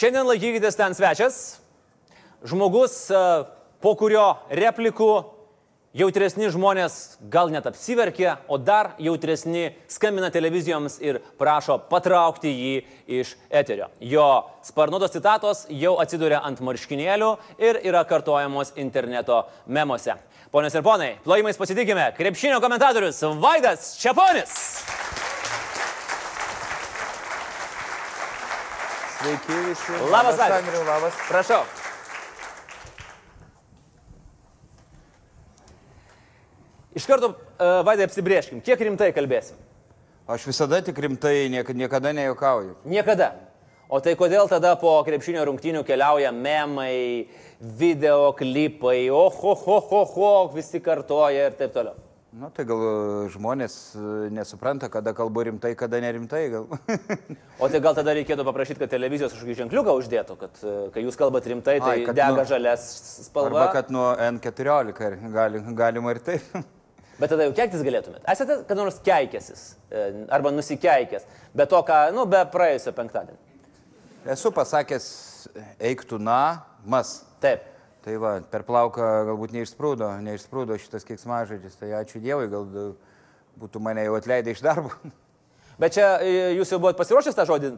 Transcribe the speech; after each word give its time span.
Šiandien 0.00 0.24
laikykitės 0.24 0.78
ten 0.78 0.94
svečias, 0.96 1.34
žmogus, 2.48 2.94
e, 3.12 3.18
po 3.84 3.90
kurio 4.00 4.38
replikų 4.48 5.08
jautresni 5.92 6.48
žmonės 6.54 7.18
gal 7.28 7.52
net 7.52 7.68
apsiverkia, 7.68 8.38
o 8.48 8.56
dar 8.56 8.94
jautresni 8.96 9.74
skambina 9.92 10.30
televizijoms 10.32 10.96
ir 11.04 11.18
prašo 11.36 11.76
patraukti 11.92 12.48
jį 12.48 12.72
iš 13.20 13.34
eterio. 13.50 13.90
Jo 14.00 14.46
sparnuotos 14.64 15.12
citatos 15.12 15.66
jau 15.68 15.98
atsiduria 16.00 16.40
ant 16.48 16.64
marškinėlių 16.64 17.34
ir 17.60 17.82
yra 17.84 18.00
kartojamos 18.08 18.72
interneto 18.80 19.42
memuose. 19.66 20.16
Ponios 20.48 20.80
ir 20.80 20.86
ponai, 20.86 21.18
plojimais 21.28 21.60
pasitikime, 21.60 22.08
krepšinio 22.16 22.64
komentatorius 22.64 23.20
Vaidas 23.44 23.98
Čiaponis. 24.00 24.56
Sveiki 29.20 29.52
visi. 29.68 29.92
Labas, 30.10 30.38
Vaidai. 30.38 30.58
Andriu, 30.62 30.80
labas. 30.86 31.16
Prašau. 31.28 31.64
Iš 36.96 37.04
karto, 37.04 37.28
uh, 37.28 37.82
Vaidai, 37.84 38.06
apsibrieškim, 38.08 38.62
kiek 38.64 38.80
rimtai 38.80 39.10
kalbėsim. 39.12 39.60
Aš 40.24 40.48
visada 40.48 40.80
tik 40.86 40.96
rimtai, 41.04 41.50
niekada, 41.52 41.76
niekada 41.76 42.14
nejuokauju. 42.16 42.78
Niekada. 42.88 43.34
O 43.92 44.00
tai 44.00 44.16
kodėl 44.16 44.48
tada 44.48 44.72
po 44.80 44.94
krepšinio 45.04 45.44
rungtynių 45.50 45.84
keliauja 45.84 46.32
memai, 46.32 47.28
video 47.60 48.30
klipai, 48.38 49.10
oho, 49.12 49.52
ho, 49.66 49.80
ho, 49.90 50.04
ho, 50.14 50.30
visi 50.54 50.80
kartoja 50.80 51.50
ir 51.50 51.60
taip 51.60 51.76
toliau. 51.76 52.09
Na 52.30 52.46
tai 52.54 52.62
gal 52.62 52.78
e, 52.78 52.90
žmonės 53.34 53.74
e, 53.98 54.02
nesupranta, 54.30 54.86
kada 54.92 55.10
kalbu 55.18 55.42
rimtai, 55.48 55.72
kada 55.78 55.98
nerimtai. 56.02 56.44
Gal. 56.52 56.68
O 57.60 57.66
tai 57.68 57.80
gal 57.82 57.96
tada 57.98 58.14
reikėtų 58.14 58.44
paprašyti, 58.46 58.78
kad 58.84 58.92
televizijos 58.92 59.34
kažkokį 59.34 59.56
ženkliuką 59.64 59.94
uždėtų, 59.98 60.36
kad 60.38 60.60
e, 60.62 60.74
kai 60.94 61.02
jūs 61.02 61.18
kalbate 61.18 61.50
rimtai, 61.50 61.74
tai 61.82 61.96
Ai, 61.96 62.04
dega 62.06 62.28
nu- 62.38 62.44
žalias 62.46 62.84
spalva. 63.26 63.64
Arba 63.64 63.72
kad 63.74 63.90
nuo 63.90 64.12
N14 64.28 65.02
ir 65.08 65.18
gali, 65.34 65.62
galima 65.74 66.14
ir 66.14 66.22
taip. 66.30 66.54
Bet 67.18 67.34
tada 67.34 67.48
jau 67.48 67.56
keiktis 67.58 67.82
galėtumėt. 67.84 68.22
Esate 68.30 68.60
kada 68.68 68.78
nors 68.78 69.02
keikęsis 69.04 69.64
arba 70.32 70.54
nusikeikęs, 70.54 71.26
be 71.52 71.66
to, 71.68 71.82
ką, 71.84 71.98
nu, 72.16 72.24
be 72.30 72.40
praėjusio 72.54 72.94
penktadienio. 72.96 73.36
Esu 74.30 74.54
pasakęs, 74.54 75.10
eik 75.90 76.06
tu 76.08 76.22
na, 76.22 76.62
mas. 76.86 77.18
Taip. 77.42 77.66
Tai 78.04 78.16
va, 78.16 78.34
per 78.48 78.64
plauką 78.64 79.06
galbūt 79.28 79.52
neišsprūdo, 79.52 80.08
neišsprūdo 80.24 80.78
šitas 80.80 81.04
kiksmažodis. 81.04 81.76
Tai 81.76 81.92
ačiū 82.00 82.22
Dievui, 82.22 82.48
gal 82.48 82.94
būtų 83.60 83.82
mane 83.84 84.06
jau 84.06 84.16
atleidę 84.16 84.54
iš 84.54 84.62
darbo. 84.64 84.94
Bet 85.80 85.96
čia 85.96 86.14
e, 86.24 86.52
jūs 86.56 86.72
jau 86.72 86.80
buvot 86.80 86.96
pasiruošęs 86.96 87.36
tą 87.36 87.44
žodį? 87.48 87.74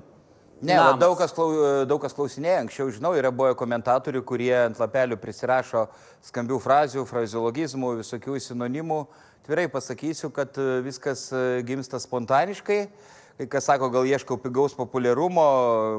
Ne, 0.62 0.77
va, 0.78 0.93
daug 0.95 1.17
kas, 1.19 1.33
klau, 1.34 1.48
daug 1.91 1.98
kas 2.05 2.15
klausinėja, 2.15 2.61
anksčiau 2.62 2.93
žinau, 2.95 3.11
yra 3.19 3.33
buvę 3.34 3.56
komentatorių, 3.59 4.20
kurie 4.23 4.53
ant 4.61 4.78
lapelių 4.78 5.19
prisirašo 5.19 5.89
skambių 6.28 6.61
frazių, 6.62 7.03
fraziologizmų, 7.09 7.97
visokių 7.98 8.39
sinonimų. 8.45 9.00
Tvirai 9.43 9.67
pasakysiu, 9.73 10.31
kad 10.31 10.55
e, 10.62 10.78
viskas 10.87 11.27
e, 11.34 11.43
gimsta 11.67 11.98
spontaniškai. 11.98 12.78
Kai 13.41 13.48
kas 13.50 13.67
sako, 13.67 13.89
gal 13.91 14.06
ieškau 14.06 14.37
pigaus 14.39 14.77
populiarumo, 14.78 15.48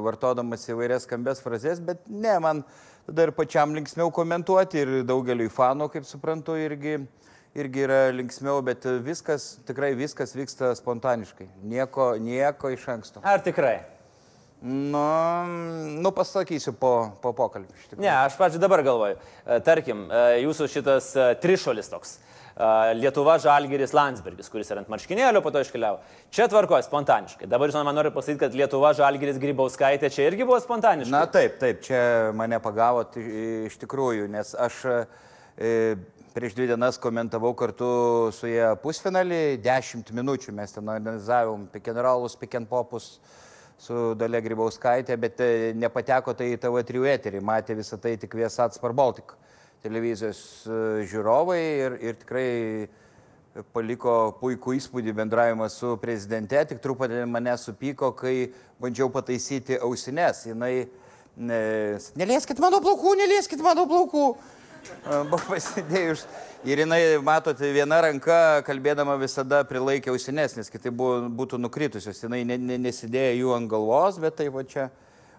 vartodamas 0.06 0.64
įvairias 0.70 1.04
skambės 1.04 1.44
frazes, 1.44 1.82
bet 1.84 2.00
ne, 2.08 2.32
man 2.40 2.62
tada 3.06 3.28
ir 3.28 3.34
pačiam 3.36 3.74
linksmiau 3.76 4.12
komentuoti 4.14 4.82
ir 4.82 4.92
daugeliui 5.08 5.50
fanų, 5.52 5.90
kaip 5.92 6.06
suprantu, 6.08 6.56
irgi, 6.60 6.98
irgi 7.56 7.86
yra 7.86 8.00
linksmiau, 8.14 8.62
bet 8.66 8.86
viskas, 9.04 9.54
tikrai 9.68 9.94
viskas 9.98 10.36
vyksta 10.36 10.74
spontaniškai. 10.78 11.48
Nieko, 11.62 12.14
nieko 12.20 12.72
iš 12.74 12.88
anksto. 12.96 13.24
Ar 13.24 13.44
tikrai? 13.44 13.78
Nu, 14.64 15.44
nu 16.00 16.10
pasakysiu 16.16 16.72
po, 16.80 16.94
po 17.20 17.34
pokalbį. 17.36 17.98
Ne, 17.98 18.08
aš 18.08 18.38
pačiu 18.38 18.60
dabar 18.62 18.80
galvoju. 18.86 19.18
E, 19.44 19.58
Tarkim, 19.60 20.06
e, 20.08 20.22
jūsų 20.40 20.68
šitas 20.72 21.10
e, 21.20 21.26
trišolis 21.42 21.92
toks. 21.92 22.14
Lietuva 22.54 23.34
Žalgiris 23.42 23.90
Landsbergis, 23.96 24.46
kuris 24.46 24.68
yra 24.70 24.84
ant 24.84 24.90
marškinėlio, 24.92 25.40
po 25.42 25.50
to 25.50 25.58
iškeliavo. 25.64 25.98
Čia 26.30 26.46
tvarkoja 26.52 26.84
spontaniškai. 26.86 27.48
Dabar 27.50 27.66
jūs 27.66 27.78
man 27.82 27.96
norite 27.98 28.14
pasakyti, 28.14 28.38
kad 28.44 28.54
Lietuva 28.54 28.92
Žalgiris 28.94 29.40
Grybauskaitė 29.42 30.10
čia 30.14 30.28
irgi 30.28 30.46
buvo 30.46 30.60
spontaniškai. 30.62 31.10
Na 31.10 31.24
taip, 31.26 31.58
taip, 31.58 31.82
čia 31.82 32.30
mane 32.38 32.60
pagavot 32.62 33.18
iš 33.18 33.74
tikrųjų, 33.82 34.28
nes 34.30 34.54
aš 34.54 34.78
e, 34.86 35.74
prieš 36.36 36.54
dvi 36.54 36.68
dienas 36.70 37.00
komentavau 37.02 37.56
kartu 37.58 38.30
su 38.36 38.46
jie 38.46 38.70
pusfinalį, 38.84 39.42
10 39.64 40.14
minučių 40.14 40.54
mes 40.54 40.78
ten 40.78 40.94
analizavom 40.94 41.66
pikenrolus, 41.74 42.38
pikenpopus 42.38 43.16
su 43.82 44.12
Dalia 44.14 44.38
Grybauskaitė, 44.44 45.18
bet 45.18 45.42
e, 45.42 45.72
nepateko 45.74 46.38
tai 46.38 46.52
į 46.52 46.62
TV3 46.62 47.08
eterį, 47.16 47.42
matė 47.42 47.74
visą 47.82 47.98
tai 47.98 48.14
tik 48.14 48.38
Viesat 48.38 48.78
Spar 48.78 48.94
Baltic 48.94 49.34
televizijos 49.84 50.38
e, 50.66 50.76
žiūrovai 51.10 51.60
ir, 51.60 51.96
ir 52.00 52.20
tikrai 52.20 52.48
paliko 53.74 54.34
puikų 54.40 54.74
įspūdį 54.80 55.14
bendravimas 55.14 55.76
su 55.78 55.94
prezidente, 56.02 56.58
tik 56.70 56.80
truputį 56.82 57.22
mane 57.30 57.54
supyko, 57.60 58.10
kai 58.18 58.50
bandžiau 58.82 59.10
pataisyti 59.14 59.78
ausines. 59.78 60.42
Jinai, 60.48 60.72
ne, 61.36 61.60
nelieskit 62.18 62.58
mano 62.62 62.80
plaukų, 62.82 63.14
nelieskit 63.20 63.62
mano 63.62 63.86
plaukų. 63.90 64.26
Buvo 65.30 65.40
pasidėjus. 65.46 66.26
Ir 66.64 66.82
jinai, 66.82 67.00
matote, 67.24 67.68
viena 67.72 68.00
ranka 68.04 68.62
kalbėdama 68.66 69.14
visada 69.20 69.62
prilaikė 69.68 70.12
ausines, 70.12 70.56
nes 70.56 70.72
kitaip 70.72 70.96
buvo, 70.96 71.22
būtų 71.28 71.60
nukritusios. 71.60 72.20
Jinai 72.24 72.42
ne, 72.48 72.58
ne, 72.60 72.78
nesidėjo 72.88 73.34
jų 73.38 73.54
ant 73.58 73.70
galvos, 73.70 74.18
bet 74.20 74.38
tai 74.40 74.50
va 74.52 74.64
čia 74.68 74.88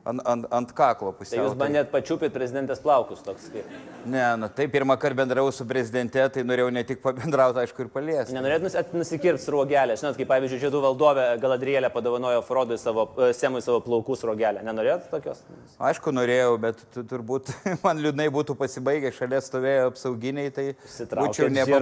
ant, 0.06 0.22
ant, 0.26 0.46
ant 0.52 0.72
kaklo 0.78 1.12
Tai 1.12 1.20
pusiau. 1.20 1.46
jūs 1.48 1.56
bandėt 1.58 1.90
pačiupyti 1.92 2.34
prezidentės 2.36 2.80
plaukus 2.84 3.24
toks. 3.26 3.50
kaip- 3.54 3.66
Ne, 4.06 4.36
na 4.38 4.48
tai 4.48 4.68
pirmą 4.68 4.98
kartą 5.02 5.16
bendravau 5.18 5.52
su 5.52 5.66
prezidente, 5.66 6.22
tai 6.30 6.44
norėjau 6.44 6.72
ne 6.72 6.84
tik 6.84 7.02
pabendrauti, 7.02 7.58
aišku, 7.64 7.80
ir 7.82 7.88
paliesti. 7.90 8.34
Nenorėt 8.38 8.62
nus, 8.62 8.76
at- 8.76 8.94
nusikirpti 8.94 9.42
sruogelę. 9.42 9.96
Žinot, 9.98 10.16
kaip 10.20 10.28
pavyzdžiui, 10.30 10.60
žiedų 10.62 10.82
valdovė 10.84 11.40
Galadrielė 11.42 11.90
padovanojo 11.92 12.44
Frodui 12.46 12.78
savo, 12.78 13.08
e, 13.18 13.32
Semui 13.34 13.62
savo 13.66 13.80
plaukų 13.82 14.16
sruogelę. 14.16 14.62
Nenorėt 14.64 15.10
tokios? 15.10 15.42
Aišku, 15.80 16.14
norėjau, 16.14 16.60
bet 16.62 16.78
tu, 16.94 17.02
turbūt 17.04 17.50
man 17.84 17.98
liūdnai 17.98 18.30
būtų 18.30 18.56
pasibaigę, 18.56 19.12
šalia 19.12 19.42
stovėjo 19.42 19.88
apsauginiai, 19.92 20.52
tai 20.54 20.76
būčiau, 21.18 21.50
nepa, 21.50 21.82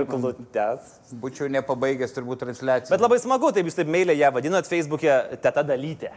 būčiau 1.23 1.49
nepabaigęs 1.51 2.15
turbūt 2.15 2.39
transliaciją. 2.45 2.89
Bet 2.93 3.03
labai 3.03 3.19
smagu, 3.19 3.51
taip 3.53 3.67
jūs 3.67 3.75
taip 3.75 3.87
meilė 3.91 4.15
ją 4.17 4.31
vadinat 4.31 4.63
Facebook'e 4.69 5.37
teta 5.43 5.63
dalytė. 5.63 6.11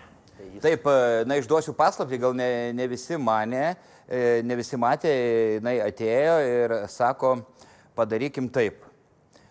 Taip, 0.63 0.87
e, 0.87 1.25
na 1.29 1.37
išduosiu 1.41 1.75
paslapti, 1.77 2.19
gal 2.23 2.35
ne, 2.37 2.73
ne 2.77 2.89
visi 2.89 3.19
mane, 3.21 3.77
ne 4.07 4.55
visi 4.55 4.79
matė, 4.79 5.11
jinai 5.57 5.81
atėjo 5.83 6.35
ir 6.47 6.75
sako, 6.87 7.33
padarykim 7.97 8.49
taip. 8.53 8.85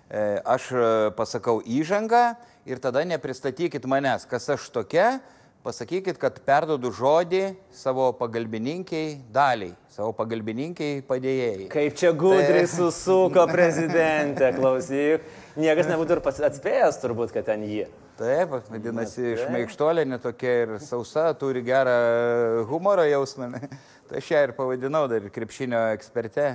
E, 0.09 0.37
Aš 0.45 0.69
e, 0.71 0.89
pasakau 1.17 1.63
įžangą 1.65 2.35
ir 2.69 2.81
tada 2.81 3.01
nepristatykit 3.09 3.87
manęs, 3.89 4.27
kas 4.29 4.45
aš 4.53 4.67
tokia, 4.73 5.17
pasakykit, 5.65 6.19
kad 6.21 6.37
perdodu 6.45 6.91
žodį 6.93 7.41
savo 7.73 8.11
pagalbininkiai 8.19 9.17
daliai, 9.33 9.73
savo 9.89 10.13
pagalbininkiai 10.17 11.01
padėjėjai. 11.07 11.67
Kaip 11.73 11.97
čia 11.97 12.13
gudriai 12.13 12.67
susuko 12.69 13.47
prezidentė, 13.55 14.51
klausyk. 14.57 15.25
Niekas 15.57 15.89
nebūtų 15.89 16.19
ir 16.19 16.23
atspėjęs 16.51 17.01
turbūt, 17.01 17.33
kad 17.35 17.47
ten 17.49 17.65
jį. 17.65 17.87
Taip, 18.15 18.53
vadinasi, 18.71 19.33
šmeikštolė 19.41 20.05
netokia 20.07 20.53
ir 20.61 20.77
sausa, 20.79 21.27
turi 21.35 21.65
gerą 21.65 22.63
humoro 22.69 23.03
jausmą. 23.07 23.49
Tai 24.07 24.21
aš 24.21 24.31
ją 24.31 24.45
ir 24.45 24.55
pavadinau 24.55 25.07
dar 25.11 25.25
ir 25.25 25.33
krepšinio 25.33 25.81
eksperte. 25.97 26.53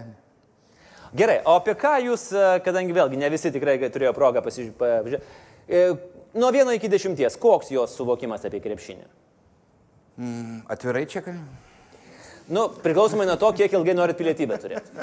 Gerai, 1.16 1.40
o 1.44 1.56
apie 1.58 1.74
ką 1.78 1.96
jūs, 2.04 2.28
e, 2.32 2.44
kadangi 2.64 2.94
vėlgi 2.94 3.18
ne 3.18 3.30
visi 3.32 3.50
tikrai 3.50 3.78
turėjo 3.82 4.12
progą 4.14 4.42
pasižiūrėti, 4.44 5.20
nuo 6.38 6.50
vieno 6.54 6.74
iki 6.76 6.90
dešimties, 6.90 7.38
koks 7.40 7.72
jos 7.74 7.96
suvokimas 7.98 8.46
apie 8.46 8.62
krepšinį? 8.62 9.08
Mm, 10.20 10.60
Atvirai 10.70 11.06
čia 11.10 11.24
ką? 11.26 11.34
Nu, 12.50 12.68
priklausomai 12.82 13.26
nuo 13.26 13.38
to, 13.38 13.50
kiek 13.54 13.72
ilgai 13.74 13.94
norit 13.94 14.18
pilietybę 14.18 14.58
turėti. 14.62 14.90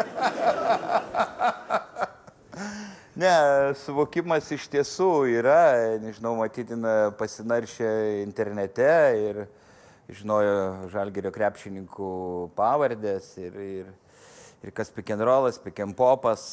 Ne, 3.18 3.74
suvokimas 3.82 4.46
iš 4.54 4.68
tiesų 4.70 5.08
yra, 5.40 5.98
nežinau, 5.98 6.36
matytina 6.38 7.10
pasinaršę 7.18 7.88
internete 8.22 8.90
ir 9.18 9.40
žinojo 10.14 10.90
žalgerio 10.94 11.32
krepšininkų 11.34 12.12
pavardės 12.60 13.32
ir, 13.42 13.58
ir, 13.58 13.88
ir 14.66 14.74
kas 14.76 14.90
pikenrolas, 14.94 15.60
pikenpopas, 15.62 16.46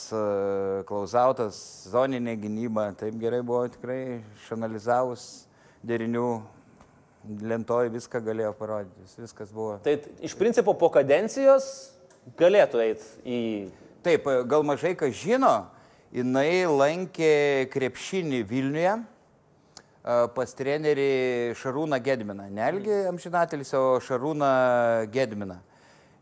klausautas, 0.89 1.56
zoninė 1.93 2.37
gynyba. 2.43 2.91
Taip 2.99 3.17
gerai 3.21 3.41
buvo 3.47 3.65
tikrai 3.73 4.21
išanalizavus 4.45 5.47
derinių 5.85 6.29
lentoj 7.45 7.89
viską 7.95 8.21
galėjo 8.25 8.53
parodyti, 8.59 9.09
viskas 9.23 9.53
buvo. 9.55 9.79
Tai 9.85 9.97
iš 10.25 10.35
principo 10.37 10.75
po 10.77 10.91
kadencijos 10.93 11.71
galėtų 12.39 12.83
eiti 12.85 13.09
į... 13.25 13.41
Taip, 14.05 14.27
gal 14.45 14.61
mažai 14.69 14.93
kas 15.00 15.15
žino, 15.17 15.55
jinai 16.12 16.67
lankė 16.69 17.65
krepšinį 17.73 18.43
Vilniuje, 18.45 18.99
pas 20.37 20.53
trenerį 20.53 21.55
Šarūną 21.57 21.97
Gedminą. 22.05 22.50
Nelgi 22.53 23.07
amžinatelis, 23.09 23.73
o 23.73 23.97
Šarūną 24.05 24.50
Gedminą. 25.15 25.57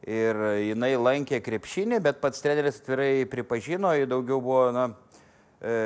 Ir 0.02 0.38
jinai 0.58 0.96
lankė 0.98 1.38
krepšinį, 1.44 2.00
bet 2.02 2.18
pats 2.22 2.42
treneris 2.42 2.80
atvirai 2.80 3.22
pripažino, 3.30 3.92
ji 3.94 4.08
daugiau 4.10 4.40
buvo, 4.42 4.64
na, 4.74 4.88
e, 5.62 5.76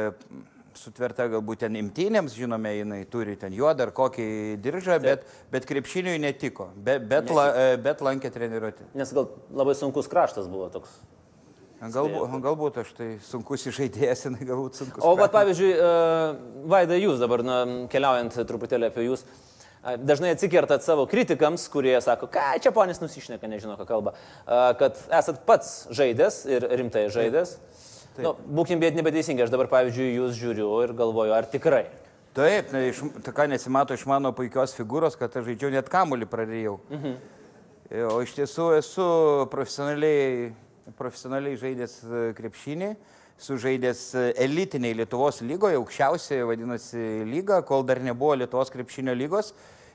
sutverta 0.76 1.26
galbūt 1.28 1.66
ten 1.66 1.76
imtynėms, 1.76 2.36
žinome, 2.36 2.72
jinai 2.78 3.02
turi 3.12 3.34
ten 3.40 3.52
juodą 3.52 3.84
ar 3.84 3.92
kokį 3.96 4.28
diržą, 4.64 4.96
bet, 5.04 5.26
bet 5.52 5.68
krepšiniui 5.68 6.16
netiko, 6.22 6.70
bet, 6.76 7.04
bet, 7.10 7.28
la, 7.28 7.50
e, 7.52 7.76
bet 7.84 8.00
lankė 8.04 8.32
treniruotį. 8.32 8.88
Nes 8.96 9.12
gal 9.16 9.28
labai 9.52 9.76
sunkus 9.76 10.08
kraštas 10.08 10.48
buvo 10.48 10.70
toks. 10.72 10.96
Galbūt, 11.76 12.38
galbūt 12.40 12.78
aš 12.80 12.94
tai 12.96 13.10
sunkus 13.20 13.66
jinai 13.68 14.46
galbūt 14.48 14.78
sunkus. 14.80 15.04
O, 15.04 15.12
bet 15.20 15.28
pavyzdžiui, 15.34 15.74
uh, 15.76 16.62
Vaida, 16.72 16.96
jūs 16.96 17.20
dabar, 17.20 17.44
na, 17.44 17.58
keliaujant 17.92 18.32
truputėlį 18.48 18.88
apie 18.88 19.04
jūs, 19.10 19.26
uh, 19.28 19.55
dažnai 19.82 20.32
atsikertat 20.34 20.84
savo 20.86 21.06
kritikams, 21.10 21.66
kurie 21.72 21.94
sako, 22.04 22.28
ką 22.32 22.56
čia 22.62 22.72
ponis 22.74 23.02
nusišneka, 23.02 23.50
nežino, 23.50 23.76
ką 23.80 23.86
kalba, 23.88 24.14
uh, 24.16 24.72
kad 24.80 24.98
esat 25.18 25.42
pats 25.48 25.86
žaidęs 25.94 26.42
ir 26.50 26.66
rimtai 26.80 27.06
žaidęs. 27.14 27.56
Taip. 28.16 28.24
Nu, 28.24 28.34
būkim 28.60 28.80
bėt 28.80 28.96
nebeteisingai, 28.96 29.44
aš 29.44 29.52
dabar, 29.52 29.68
pavyzdžiui, 29.72 30.14
jūs 30.16 30.36
žiūriu 30.40 30.70
ir 30.86 30.94
galvoju, 30.96 31.34
ar 31.36 31.48
tikrai. 31.52 31.84
Taip, 32.36 32.72
na, 32.72 32.86
iš, 32.88 33.02
ta 33.24 33.32
ką 33.36 33.48
nesimato 33.52 33.96
iš 33.96 34.06
mano 34.08 34.32
puikios 34.36 34.74
figūros, 34.76 35.16
kad 35.20 35.36
aš 35.36 35.50
žaidžiau 35.50 35.72
net 35.72 35.90
kamulį 35.92 36.28
pradėjau. 36.32 36.78
Mhm. 36.92 37.18
O 38.10 38.16
iš 38.24 38.32
tiesų 38.34 38.70
esu 38.80 39.04
profesionaliai 39.52 40.54
profesionaliai 40.94 41.58
žaidęs 41.58 41.96
e, 42.04 42.22
krepšinį, 42.36 42.92
sužaidęs 43.38 44.14
e, 44.14 44.26
elitiniai 44.44 44.96
Lietuvos 44.96 45.42
lygoje, 45.44 45.76
aukščiausioje 45.80 46.44
vadinasi 46.48 47.02
lyga, 47.28 47.60
kol 47.66 47.84
dar 47.86 48.00
nebuvo 48.04 48.34
Lietuvos 48.40 48.72
krepšinio 48.72 49.14
lygos. 49.16 49.52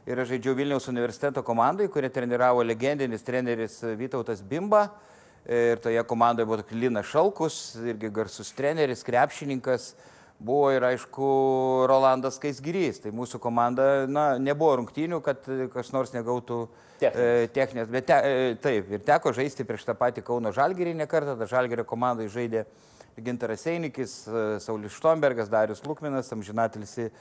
Ir 0.10 0.18
aš 0.18 0.32
žaidžiau 0.34 0.56
Vilniaus 0.58 0.90
universiteto 0.90 1.44
komandai, 1.46 1.90
kurią 1.94 2.10
treniravo 2.14 2.64
legendinis 2.66 3.26
treneris 3.26 3.82
Vytautas 3.98 4.42
Bimba. 4.42 4.88
Ir 5.46 5.82
toje 5.82 6.02
komandoje 6.10 6.46
buvo 6.50 6.64
Linas 6.74 7.10
Šalkus, 7.10 7.76
irgi 7.86 8.10
garsus 8.14 8.50
treneris, 8.58 9.04
krepšininkas. 9.06 9.92
Buvo 10.42 10.72
ir 10.74 10.82
aišku 10.86 11.28
Rolandas 11.90 12.40
Kaisgyrys. 12.42 13.02
Tai 13.04 13.14
mūsų 13.14 13.38
komanda, 13.42 14.08
na, 14.10 14.26
nebuvo 14.42 14.80
rungtynių, 14.80 15.22
kad 15.22 15.46
kas 15.74 15.94
nors 15.94 16.14
negautų 16.16 16.64
uh, 16.66 16.88
Techninės. 17.02 17.52
techninės. 17.54 17.92
Bet 17.94 18.08
te, 18.10 18.18
e, 18.18 18.56
taip, 18.62 18.90
ir 18.94 19.02
teko 19.06 19.34
žaisti 19.34 19.66
prieš 19.66 19.86
tą 19.86 19.96
patį 19.98 20.22
Kauno 20.26 20.52
Žalgirį 20.54 20.94
ne 20.98 21.08
kartą, 21.10 21.34
tą 21.38 21.48
Žalgirio 21.50 21.86
komandai 21.90 22.28
žaidė 22.30 22.66
Gintaras 23.18 23.66
Einikis, 23.68 24.28
e, 24.28 24.60
Saulis 24.60 24.94
Štombergas, 24.96 25.50
Darius 25.50 25.84
Lukminas, 25.84 26.32
Amžinatilsi 26.32 27.10
e, 27.10 27.12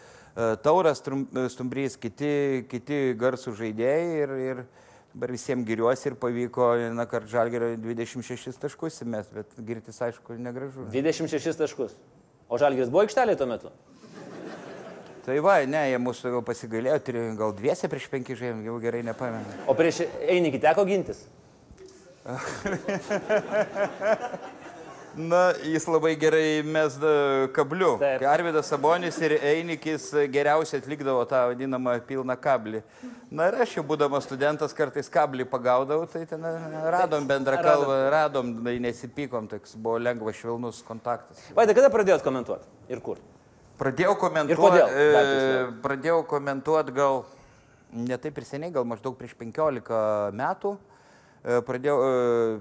Tauras 0.62 1.02
Stumbrys, 1.02 1.96
kiti, 2.00 2.64
kiti 2.70 3.00
garsų 3.19 3.54
žaidėjai 3.58 4.22
ir, 4.22 4.34
ir 4.44 4.62
dabar 5.14 5.34
visiems 5.34 5.66
giriuosi 5.66 6.12
ir 6.12 6.16
pavyko, 6.20 6.70
na, 6.94 7.06
kart 7.10 7.26
Žalgirio 7.31 7.72
26 7.82 8.60
taškus 8.62 9.02
įmest, 9.04 9.34
bet 9.34 9.58
girtis 9.66 9.98
aišku 10.06 10.38
negražu. 10.38 10.87
26 10.94 11.58
taškus. 11.58 11.98
O 12.50 12.58
Žalgiris 12.58 12.90
buvo 12.90 13.02
aikštelė 13.04 13.37
tuo 13.38 13.50
metu? 13.50 13.75
Tai 15.26 15.37
va, 15.44 15.58
ne, 15.69 15.82
jie 15.90 15.98
mūsų 16.00 16.32
jau 16.32 16.40
pasigailėjo, 16.46 17.34
gal 17.38 17.52
dviese 17.58 17.90
prieš 17.92 18.06
penki 18.10 18.38
žaidėjim, 18.38 18.64
jau 18.70 18.78
gerai 18.82 19.02
nepamenu. 19.06 19.58
O 19.69 19.76
prieš 19.78 20.04
Einikį 20.25 20.62
teko 20.62 20.87
gintis? 20.88 21.26
Na, 25.17 25.53
jis 25.67 25.87
labai 25.91 26.15
gerai 26.17 26.62
mes 26.62 26.97
kabliu. 27.53 27.97
Taip. 27.99 28.23
Arvidas 28.31 28.69
Sabonis 28.71 29.19
ir 29.25 29.35
Einikis 29.43 30.11
geriausiai 30.31 30.81
atlikdavo 30.83 31.25
tą 31.29 31.41
vadinamą 31.51 31.97
pilną 32.07 32.37
kablį. 32.39 32.83
Na 33.31 33.49
ir 33.51 33.59
aš 33.65 33.77
jau 33.79 33.85
būdamas 33.87 34.29
studentas 34.29 34.75
kartais 34.77 35.11
kablį 35.11 35.49
pagaudavau, 35.51 36.07
tai 36.11 36.23
ten 36.31 36.47
radom 36.95 37.27
bendrą 37.27 37.59
kalbą, 37.65 37.99
radom, 38.15 38.55
tai 38.65 38.77
nesipykom, 38.83 39.51
toks 39.51 39.75
buvo 39.75 39.99
lengvas 39.99 40.39
švelnus 40.39 40.85
kontaktas. 40.87 41.43
Vaidai, 41.57 41.75
kada 41.79 41.91
pradėjot 41.91 42.25
komentuoti 42.27 42.95
ir 42.95 43.03
kur? 43.03 43.19
Pradėjau 43.81 44.15
komentuoti, 44.21 44.81
e, 44.85 45.67
pradėjau 45.83 46.21
komentuoti 46.29 46.95
gal 46.95 47.23
ne 47.93 48.19
taip 48.21 48.39
ir 48.39 48.47
seniai, 48.47 48.73
gal 48.75 48.87
maždaug 48.87 49.17
prieš 49.19 49.35
15 49.41 50.31
metų. 50.37 50.77
Pradėjau, 51.40 51.96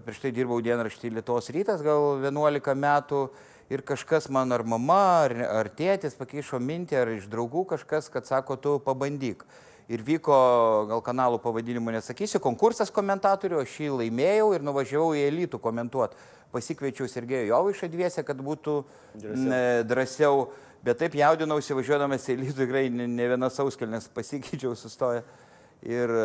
prieš 0.05 0.21
tai 0.23 0.31
dirbau 0.35 0.59
dienraštį 0.63 1.11
Lietuvos 1.17 1.49
rytas, 1.51 1.83
gal 1.83 2.21
11 2.23 2.75
metų. 2.79 3.23
Ir 3.69 3.83
kažkas 3.85 4.31
man 4.33 4.49
ar 4.55 4.63
mama, 4.65 5.25
ar, 5.27 5.35
ar 5.59 5.67
tėtis 5.69 6.15
pakeišo 6.17 6.57
mintį, 6.57 6.95
ar 6.97 7.11
iš 7.13 7.27
draugų 7.29 7.67
kažkas, 7.75 8.07
kad 8.09 8.25
sako, 8.25 8.55
tu 8.57 8.77
pabandyk. 8.81 9.43
Ir 9.89 10.01
vyko, 10.05 10.33
gal 10.89 11.03
kanalų 11.05 11.37
pavadinimu 11.43 11.93
nesakysiu, 11.93 12.41
konkursas 12.41 12.89
komentatorių, 12.93 13.61
aš 13.61 13.75
jį 13.83 13.91
laimėjau 13.99 14.49
ir 14.55 14.65
nuvažiavau 14.65 15.13
į 15.17 15.27
elitų 15.27 15.61
komentuoti. 15.61 16.17
Pasikviečiau 16.49 17.05
Sergejų 17.09 17.51
Jovaišą 17.51 17.91
dviese, 17.93 18.25
kad 18.25 18.41
būtų 18.41 18.79
drąsiau. 19.21 19.85
drąsiau 19.85 20.35
bet 20.85 20.99
taip 21.01 21.15
jaudinausi 21.19 21.75
važiuodamas 21.75 22.27
į 22.31 22.37
Lytų, 22.39 22.57
tikrai 22.63 22.87
ne, 22.93 23.07
ne 23.11 23.27
vienas 23.31 23.57
sauskelnes 23.59 24.07
pasikeičiau, 24.15 24.75
sustoja. 24.79 25.23
Ir 25.87 26.11
e, 26.11 26.23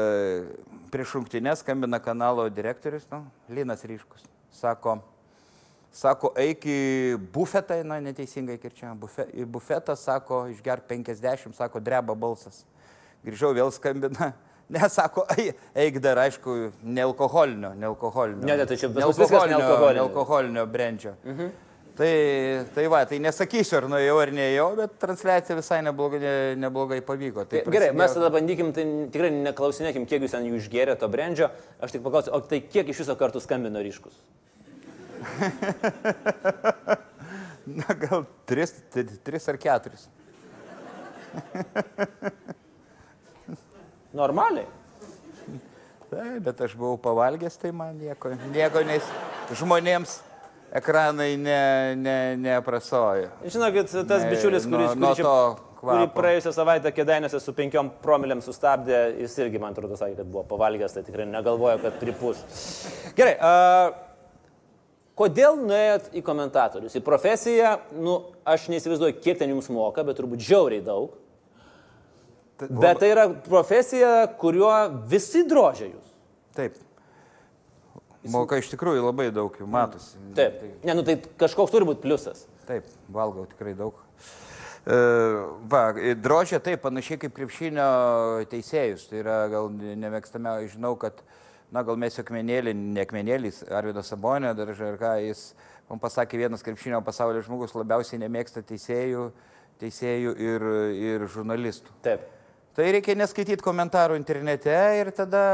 prieš 0.90 1.14
rungtynės 1.14 1.60
skambina 1.62 2.00
kanalo 2.02 2.48
direktorius, 2.50 3.06
nu, 3.12 3.22
Linas 3.54 3.84
Ryškus. 3.86 4.24
Sako, 4.54 4.96
sako, 5.94 6.32
eik 6.42 6.66
į 6.66 6.80
bufetą, 7.34 7.78
na, 7.86 8.00
neteisingai 8.02 8.56
kirčia, 8.58 8.90
bufe, 8.98 9.28
į 9.30 9.46
bufetą, 9.46 9.94
sako, 9.98 10.44
išgerk 10.50 10.88
50, 10.90 11.54
sako, 11.54 11.82
dreba 11.82 12.16
balsas. 12.18 12.64
Grįžau, 13.26 13.54
vėl 13.56 13.72
skambina. 13.74 14.32
Ne, 14.64 14.80
sako, 14.88 15.26
eik 15.76 15.98
dar, 16.00 16.16
aišku, 16.22 16.54
nealkoholinio, 16.96 17.74
nealkoholinio. 17.76 18.46
Ne, 18.48 18.64
tai 18.64 18.78
čia 18.80 18.88
nealkoholinio, 18.88 19.58
nealkoholinio. 19.58 19.98
nealkoholinio 19.98 20.64
brendžio. 20.72 21.12
Mhm. 21.20 21.50
Tai, 21.94 22.67
tai 22.75 22.88
va, 22.91 23.05
tai 23.06 23.20
nesakysiu, 23.23 23.76
ar 23.79 23.85
nuėjau 23.87 24.17
ar 24.19 24.31
neėjau, 24.35 24.64
bet 24.81 24.96
transliacija 24.99 25.55
visai 25.55 25.76
neblogai, 25.87 26.19
ne, 26.19 26.32
neblogai 26.58 26.96
pavyko. 27.06 27.44
Tai 27.46 27.61
Gerai, 27.61 27.69
prasidėjo... 27.69 27.94
mes 28.00 28.17
tada 28.17 28.31
bandykim, 28.35 28.73
tai 28.75 28.87
tikrai 29.14 29.31
neklausinėkim, 29.37 30.06
kiek 30.11 30.26
jūs 30.26 30.35
ten 30.35 30.49
jų 30.49 30.58
išgėrė 30.58 30.96
to 30.99 31.06
brandžio. 31.12 31.52
Aš 31.79 31.94
tik 31.94 32.02
paklausiu, 32.02 32.33
o 32.35 32.42
tai 32.42 32.59
kiek 32.66 32.90
iš 32.90 33.04
viso 33.04 33.14
kartų 33.21 33.45
skambino 33.45 33.78
ryškus? 33.85 34.18
Na, 37.78 37.99
gal 38.02 38.26
tris, 38.50 38.75
tris 39.23 39.49
ar 39.54 39.62
keturis. 39.62 40.11
Normaliai. 44.18 44.66
Taip, 46.11 46.42
bet 46.42 46.66
aš 46.66 46.75
buvau 46.75 46.99
pavalgęs, 47.07 47.62
tai 47.62 47.71
man 47.71 47.95
nieko, 48.02 48.35
nieko 48.50 48.83
nes 48.87 49.07
žmonėms 49.62 50.25
ekranai 50.75 51.37
ne, 51.38 51.61
ne, 51.97 52.16
neprasoja. 52.40 53.31
Žinokit, 53.47 53.93
tas 54.09 54.25
ne, 54.25 54.31
bičiulis, 54.33 54.66
kuris, 54.66 54.95
nuo, 54.97 54.97
nuo 55.07 55.12
to, 55.19 55.35
kurį 55.81 56.09
praėjusią 56.14 56.52
savaitę 56.57 56.90
kėdainėse 56.95 57.38
su 57.43 57.54
penkiom 57.57 57.93
promiliam 58.02 58.43
sustabdė, 58.45 59.04
jis 59.23 59.37
irgi, 59.45 59.61
man 59.62 59.76
atrodo, 59.76 59.99
sakė, 60.00 60.19
kad 60.23 60.31
buvo 60.31 60.45
pavalgęs, 60.50 60.97
tai 60.97 61.04
tikrai 61.07 61.28
negalvoja, 61.31 61.78
kad 61.83 61.99
pripus. 62.00 62.40
Gerai, 63.19 63.37
uh, 63.38 63.93
kodėl 65.19 65.61
nuėjot 65.62 66.11
į 66.19 66.25
komentatorius? 66.26 66.97
Į 66.99 67.04
profesiją, 67.07 67.76
nu, 67.95 68.19
aš 68.49 68.66
neįsivaizduoju, 68.73 69.21
kiek 69.23 69.38
ten 69.40 69.54
jums 69.54 69.71
moka, 69.75 70.07
bet 70.07 70.19
turbūt 70.19 70.43
žiauriai 70.43 70.83
daug. 70.85 71.14
Bet 72.64 73.00
tai 73.02 73.11
yra 73.11 73.28
profesija, 73.47 74.25
kuriuo 74.38 74.73
visi 75.11 75.43
drožia 75.50 75.88
jūs. 75.88 76.11
Taip. 76.54 76.76
Moka 78.33 78.57
iš 78.61 78.71
tikrųjų 78.73 79.04
labai 79.04 79.28
daug, 79.35 79.54
jau 79.61 79.69
matosi. 79.69 80.16
Taip. 80.37 80.62
Ne, 80.85 80.97
nu 80.97 81.04
tai 81.04 81.19
kažkoks 81.40 81.75
turi 81.75 81.88
būti 81.88 82.04
pliusas. 82.07 82.47
Taip, 82.69 82.88
valgau 83.12 83.45
tikrai 83.50 83.75
daug. 83.76 83.99
E, 84.85 84.97
va, 85.71 85.85
drožė 86.21 86.61
taip, 86.64 86.83
panašiai 86.85 87.21
kaip 87.21 87.35
krepšinio 87.37 87.88
teisėjus. 88.52 89.09
Tai 89.11 89.21
yra 89.21 89.38
gal 89.52 89.71
nemėgstamiausia, 89.75 90.73
žinau, 90.76 90.95
kad, 91.00 91.21
na, 91.73 91.85
gal 91.85 92.00
mes 92.00 92.16
akmenėlį, 92.21 92.75
ne 92.97 93.04
akmenėlis, 93.04 93.62
Arvidas 93.69 94.12
Sabonė, 94.12 94.54
dar 94.57 94.73
ką 94.73 95.16
jis 95.25 95.50
man 95.90 96.00
pasakė, 96.00 96.40
vienas 96.45 96.64
krepšinio 96.64 97.00
pasaulio 97.04 97.43
žmogus 97.45 97.75
labiausiai 97.76 98.23
nemėgsta 98.23 98.64
teisėjų, 98.64 99.28
teisėjų 99.83 100.37
ir, 100.40 100.71
ir 100.97 101.26
žurnalistų. 101.33 101.93
Taip. 102.04 102.31
Tai 102.75 102.87
reikia 102.90 103.14
neskaityti 103.14 103.62
komentarų 103.62 104.16
internete 104.19 104.75
ir 104.99 105.12
tada 105.14 105.45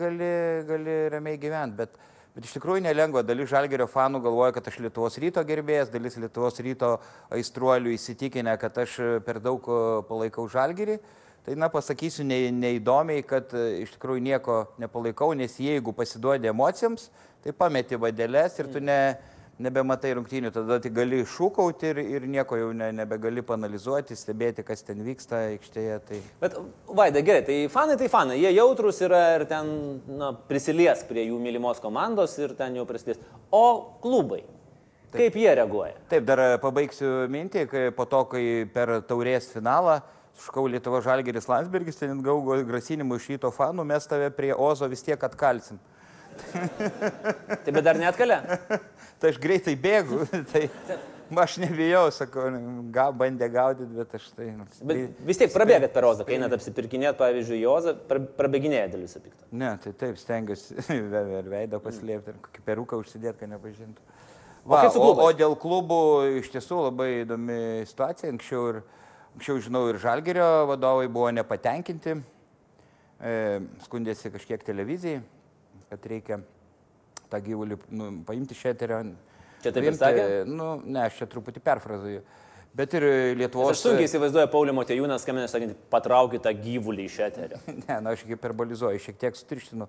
gali, 0.00 0.30
gali 0.68 0.94
ramiai 1.12 1.40
gyventi. 1.40 1.76
Bet 1.82 1.98
Bet 2.34 2.46
iš 2.46 2.52
tikrųjų 2.54 2.84
nelengva. 2.84 3.24
Dalis 3.26 3.50
žalgerio 3.50 3.88
fanų 3.90 4.20
galvoja, 4.22 4.52
kad 4.54 4.68
aš 4.70 4.78
Lietuvos 4.84 5.16
ryto 5.18 5.42
gerbėjas, 5.46 5.90
dalis 5.90 6.18
Lietuvos 6.20 6.60
ryto 6.62 6.92
aistruolių 7.34 7.96
įsitikinę, 7.96 8.54
kad 8.60 8.78
aš 8.78 8.94
per 9.26 9.40
daug 9.42 9.66
e, 9.66 9.80
palaikau 10.06 10.46
žalgerį. 10.50 11.00
Tai, 11.46 11.56
na, 11.58 11.70
pasakysiu 11.72 12.22
ne, 12.28 12.38
neįdomiai, 12.54 13.24
kad 13.26 13.50
e, 13.56 13.82
iš 13.82 13.96
tikrųjų 13.96 14.22
nieko 14.28 14.60
nepalaikau, 14.78 15.32
nes 15.34 15.58
jeigu 15.58 15.94
pasiduodi 15.96 16.52
emocijoms, 16.52 17.08
tai 17.42 17.56
pameti 17.56 17.98
vadelės 17.98 18.60
ir 18.60 18.70
tu 18.70 18.82
ne, 18.84 19.00
nebematai 19.62 20.12
rungtynių, 20.16 20.50
tada 20.54 20.78
tik 20.82 20.94
gali 20.96 21.22
šūkauti 21.28 21.90
ir, 21.92 22.00
ir 22.16 22.26
nieko 22.30 22.58
jau 22.58 22.70
ne, 22.76 22.90
nebegali 22.96 23.44
panalizuoti, 23.46 24.16
stebėti, 24.18 24.64
kas 24.66 24.84
ten 24.86 25.02
vyksta 25.06 25.44
aikštėje. 25.50 25.98
Tai... 26.08 26.20
Bet, 26.42 26.56
vaida, 27.00 27.24
gerai, 27.26 27.42
tai 27.46 27.58
fanai 27.72 27.98
tai 28.00 28.10
fanai, 28.12 28.38
jie 28.42 28.54
jautrus 28.56 29.00
yra 29.06 29.24
ir 29.38 29.46
ten 29.50 29.74
na, 30.20 30.32
prisilies 30.48 31.04
prie 31.08 31.26
jų 31.28 31.40
mylimos 31.42 31.82
komandos 31.82 32.38
ir 32.40 32.56
ten 32.58 32.78
jau 32.80 32.86
prisidės. 32.88 33.20
O 33.54 33.66
klubai, 34.02 34.42
Taip. 35.10 35.18
kaip 35.18 35.40
jie 35.42 35.52
reaguoja? 35.60 35.98
Taip, 36.12 36.24
dar 36.28 36.44
pabaigsiu 36.62 37.28
mintį, 37.30 37.66
kai 37.70 37.84
po 37.96 38.08
to, 38.08 38.24
kai 38.32 38.44
per 38.72 39.00
taurės 39.08 39.50
finalą 39.52 40.00
Škau 40.40 40.64
Lietuva 40.70 41.02
Žalgeris 41.04 41.48
Landsbergis, 41.50 41.98
ten 42.00 42.20
gaugo 42.24 42.56
grasinimų 42.64 43.18
iš 43.18 43.26
ryto 43.34 43.50
fanų, 43.52 43.84
mes 43.84 44.06
tave 44.08 44.30
prie 44.32 44.54
Ozo 44.54 44.88
vis 44.88 45.02
tiek 45.04 45.20
atkalsim. 45.26 45.80
Tai 47.64 47.76
bet 47.76 47.84
dar 47.86 48.00
net 48.00 48.18
kalė? 48.18 48.40
tai 49.20 49.34
aš 49.34 49.38
greitai 49.40 49.74
bėgu, 49.76 50.24
tai 50.52 50.66
aš 51.38 51.56
nebijau, 51.62 52.06
sakau, 52.14 52.46
ga, 52.94 53.08
bandė 53.14 53.50
gaudyti, 53.52 53.90
bet 53.98 54.14
aš 54.18 54.28
tai... 54.36 54.48
Nu, 54.56 54.66
bet 54.88 55.20
vis 55.28 55.40
tiek 55.40 55.52
prabėgat 55.52 55.92
per 55.94 56.06
Ozą, 56.08 56.24
kai 56.26 56.38
einat 56.38 56.54
apsipirkinėt, 56.56 57.18
pavyzdžiui, 57.20 57.60
į 57.60 57.68
Ozą, 57.70 57.94
prabėginėja 58.38 58.88
dėl 58.94 59.04
viso 59.04 59.22
pikto. 59.22 59.44
Ne, 59.52 59.74
tai 59.82 59.92
taip, 60.00 60.18
stengiuosi 60.20 60.78
ir 60.96 61.50
veidą 61.52 61.82
paslėpti, 61.84 62.34
ir 62.34 62.40
kokį 62.46 62.64
peruką 62.66 63.02
užsidėti, 63.02 63.38
kad 63.42 63.52
nepažintų. 63.52 64.08
Va, 64.70 64.82
o, 64.88 65.00
o, 65.00 65.12
o 65.24 65.28
dėl 65.32 65.54
klubų 65.56 66.00
iš 66.42 66.50
tiesų 66.52 66.82
labai 66.90 67.22
įdomi 67.22 67.86
situacija. 67.88 68.28
Anksčiau, 68.34 68.66
ir, 68.74 68.80
anksčiau 69.36 69.62
žinau, 69.64 69.86
ir 69.88 70.00
Žalgerio 70.02 70.66
vadovai 70.68 71.06
buvo 71.08 71.30
nepatenkinti, 71.32 72.18
e, 73.24 73.32
skundėsi 73.86 74.32
kažkiek 74.34 74.66
televizijai, 74.66 75.22
kad 75.90 76.06
reikia 76.12 76.40
tą 77.30 77.40
gyvulį 77.44 77.78
nu, 77.94 78.10
paimti 78.26 78.56
iš 78.56 78.68
eterio. 78.72 79.02
Čia 79.60 79.72
taip 79.74 79.88
ir 79.90 79.98
sakė? 79.98 80.28
Nu, 80.48 80.76
ne, 80.84 81.04
aš 81.06 81.20
čia 81.20 81.28
truputį 81.30 81.62
perfrazuoju. 81.64 82.22
Bet 82.74 82.94
ir 82.94 83.04
Lietuvos... 83.34 83.72
Aš 83.74 83.82
sunkiai 83.82 84.06
įsivaizduoju 84.06 84.48
Paulio 84.52 84.72
Motejūnas, 84.76 85.24
skambinęs 85.24 85.50
sakant, 85.56 85.78
patraukit 85.90 86.44
tą 86.44 86.52
gyvulį 86.54 87.08
iš 87.08 87.16
eterio. 87.26 87.58
ne, 87.82 87.96
na, 87.96 88.12
aš 88.12 88.22
hiperbolizuoju, 88.28 89.00
šiek 89.02 89.18
tiek 89.18 89.38
sutirštinu, 89.38 89.88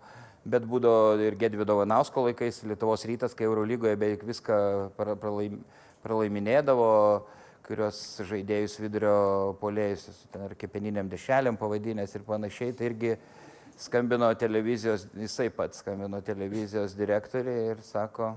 bet 0.50 0.66
būdavo 0.70 1.20
ir 1.22 1.38
Gedvido 1.40 1.78
Vanausko 1.78 2.26
laikais 2.26 2.64
Lietuvos 2.66 3.06
rytas, 3.06 3.38
kai 3.38 3.46
Eurolygoje 3.46 4.00
beveik 4.02 4.26
viską 4.26 4.58
pralaim, 4.98 5.62
pralaiminėdavo, 6.02 6.90
kurios 7.68 8.00
žaidėjus 8.26 8.80
vidurio 8.82 9.18
polėjus, 9.62 10.08
ten 10.34 10.48
ar 10.48 10.58
kepeniniam 10.58 11.10
dešelėm 11.12 11.62
pavadinęs 11.62 12.18
ir 12.18 12.26
panašiai, 12.26 12.74
tai 12.74 12.90
irgi 12.90 13.14
skambino 13.80 14.30
televizijos, 14.36 15.08
jisai 15.18 15.50
pats 15.54 15.82
skambino 15.82 16.22
televizijos 16.26 16.96
direktoriai 16.98 17.72
ir 17.72 17.84
sako, 17.86 18.34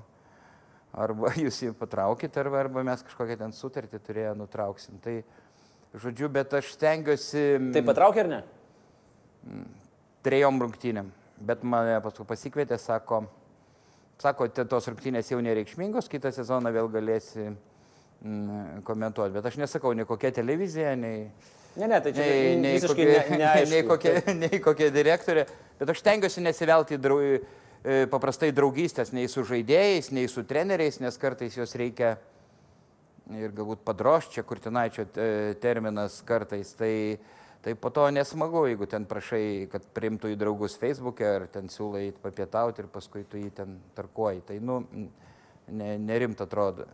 arba 0.95 1.33
jūs 1.39 1.63
jį 1.65 1.73
patraukit, 1.79 2.37
arba, 2.41 2.63
arba 2.65 2.85
mes 2.87 3.03
kažkokią 3.07 3.39
ten 3.41 3.55
sutartį 3.55 4.01
turėję 4.07 4.35
nutrauksim. 4.39 4.99
Tai, 5.05 5.19
žodžiu, 5.95 6.31
bet 6.33 6.55
aš 6.61 6.75
stengiuosi... 6.77 7.45
Tai 7.75 7.85
patraukė 7.87 8.25
ar 8.25 8.31
ne? 8.31 8.41
Trejom 10.25 10.61
rungtynėm. 10.63 11.11
Bet 11.45 11.65
mane 11.67 11.99
paskui 12.05 12.27
pasikvietė, 12.29 12.79
sako, 12.81 13.25
sako, 14.23 14.49
tos 14.63 14.89
rungtynės 14.91 15.33
jau 15.33 15.41
nereikšmingos, 15.45 16.09
kitą 16.11 16.31
sezoną 16.35 16.71
vėl 16.75 16.89
galėsi 16.93 17.51
mm, 17.51 18.85
komentuoti. 18.87 19.35
Bet 19.35 19.51
aš 19.51 19.59
nesakau 19.61 19.93
nei 19.97 20.09
kokia 20.09 20.33
televizija, 20.35 20.95
nei... 20.99 21.29
Ne, 21.75 21.89
ne, 21.91 22.01
tai 22.01 22.13
čia 22.15 22.25
nei, 22.25 22.57
nei, 22.63 22.81
kokie, 22.81 23.07
ne, 23.35 23.51
nei, 23.73 23.83
kokie, 23.83 24.13
nei 24.39 24.61
kokie 24.63 24.91
direktorė, 24.95 25.43
bet 25.81 25.91
aš 25.91 26.05
tengiuosi 26.07 26.45
nesivelti 26.45 26.99
drau, 27.03 27.19
e, 27.25 28.05
paprastai 28.13 28.53
draugystės 28.55 29.11
nei 29.17 29.27
su 29.31 29.43
žaidėjais, 29.49 30.13
nei 30.15 30.31
su 30.31 30.47
treneriais, 30.47 31.01
nes 31.03 31.19
kartais 31.19 31.59
jos 31.59 31.75
reikia 31.81 32.15
ir 33.35 33.55
galbūt 33.57 33.83
padroš, 33.87 34.31
čia 34.37 34.45
kurtinaičio 34.47 35.09
e, 35.19 35.29
terminas 35.63 36.21
kartais, 36.29 36.71
tai, 36.79 36.95
tai 37.65 37.75
po 37.75 37.91
to 37.91 38.07
nesmagu, 38.15 38.67
jeigu 38.71 38.87
ten 38.91 39.09
prašai, 39.11 39.67
kad 39.73 39.87
priimtų 39.97 40.31
į 40.35 40.39
draugus 40.39 40.79
Facebook'e 40.79 41.31
ar 41.41 41.47
ten 41.51 41.67
siūlai 41.73 42.11
papietauti 42.23 42.85
ir 42.85 42.91
paskui 42.93 43.25
tu 43.27 43.41
jį 43.41 43.51
ten 43.57 43.79
tarkuoji. 43.97 44.45
Tai, 44.47 44.61
nu, 44.63 44.83
ne, 44.95 45.97
nerimta 45.99 46.47
atrodo. 46.47 46.87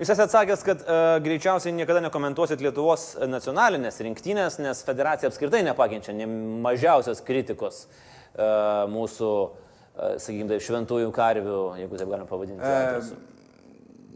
Jūs 0.00 0.08
esate 0.14 0.32
sakęs, 0.32 0.62
kad 0.64 0.82
uh, 0.86 1.18
greičiausiai 1.20 1.74
niekada 1.76 2.00
nekomentuosit 2.06 2.62
Lietuvos 2.64 3.02
nacionalinės 3.28 4.00
rinktynės, 4.00 4.56
nes 4.64 4.80
federacija 4.86 5.28
apskritai 5.28 5.60
nepakenčia 5.66 6.14
ne 6.16 6.24
mažiausios 6.64 7.20
kritikos 7.26 7.82
uh, 7.84 8.86
mūsų, 8.88 9.28
uh, 9.50 10.14
sakykime, 10.16 10.56
šventųjų 10.64 11.12
karvių, 11.12 11.60
jeigu 11.82 12.00
taip 12.00 12.14
galima 12.14 12.28
pavadinti. 12.30 12.64
E, 12.64 13.20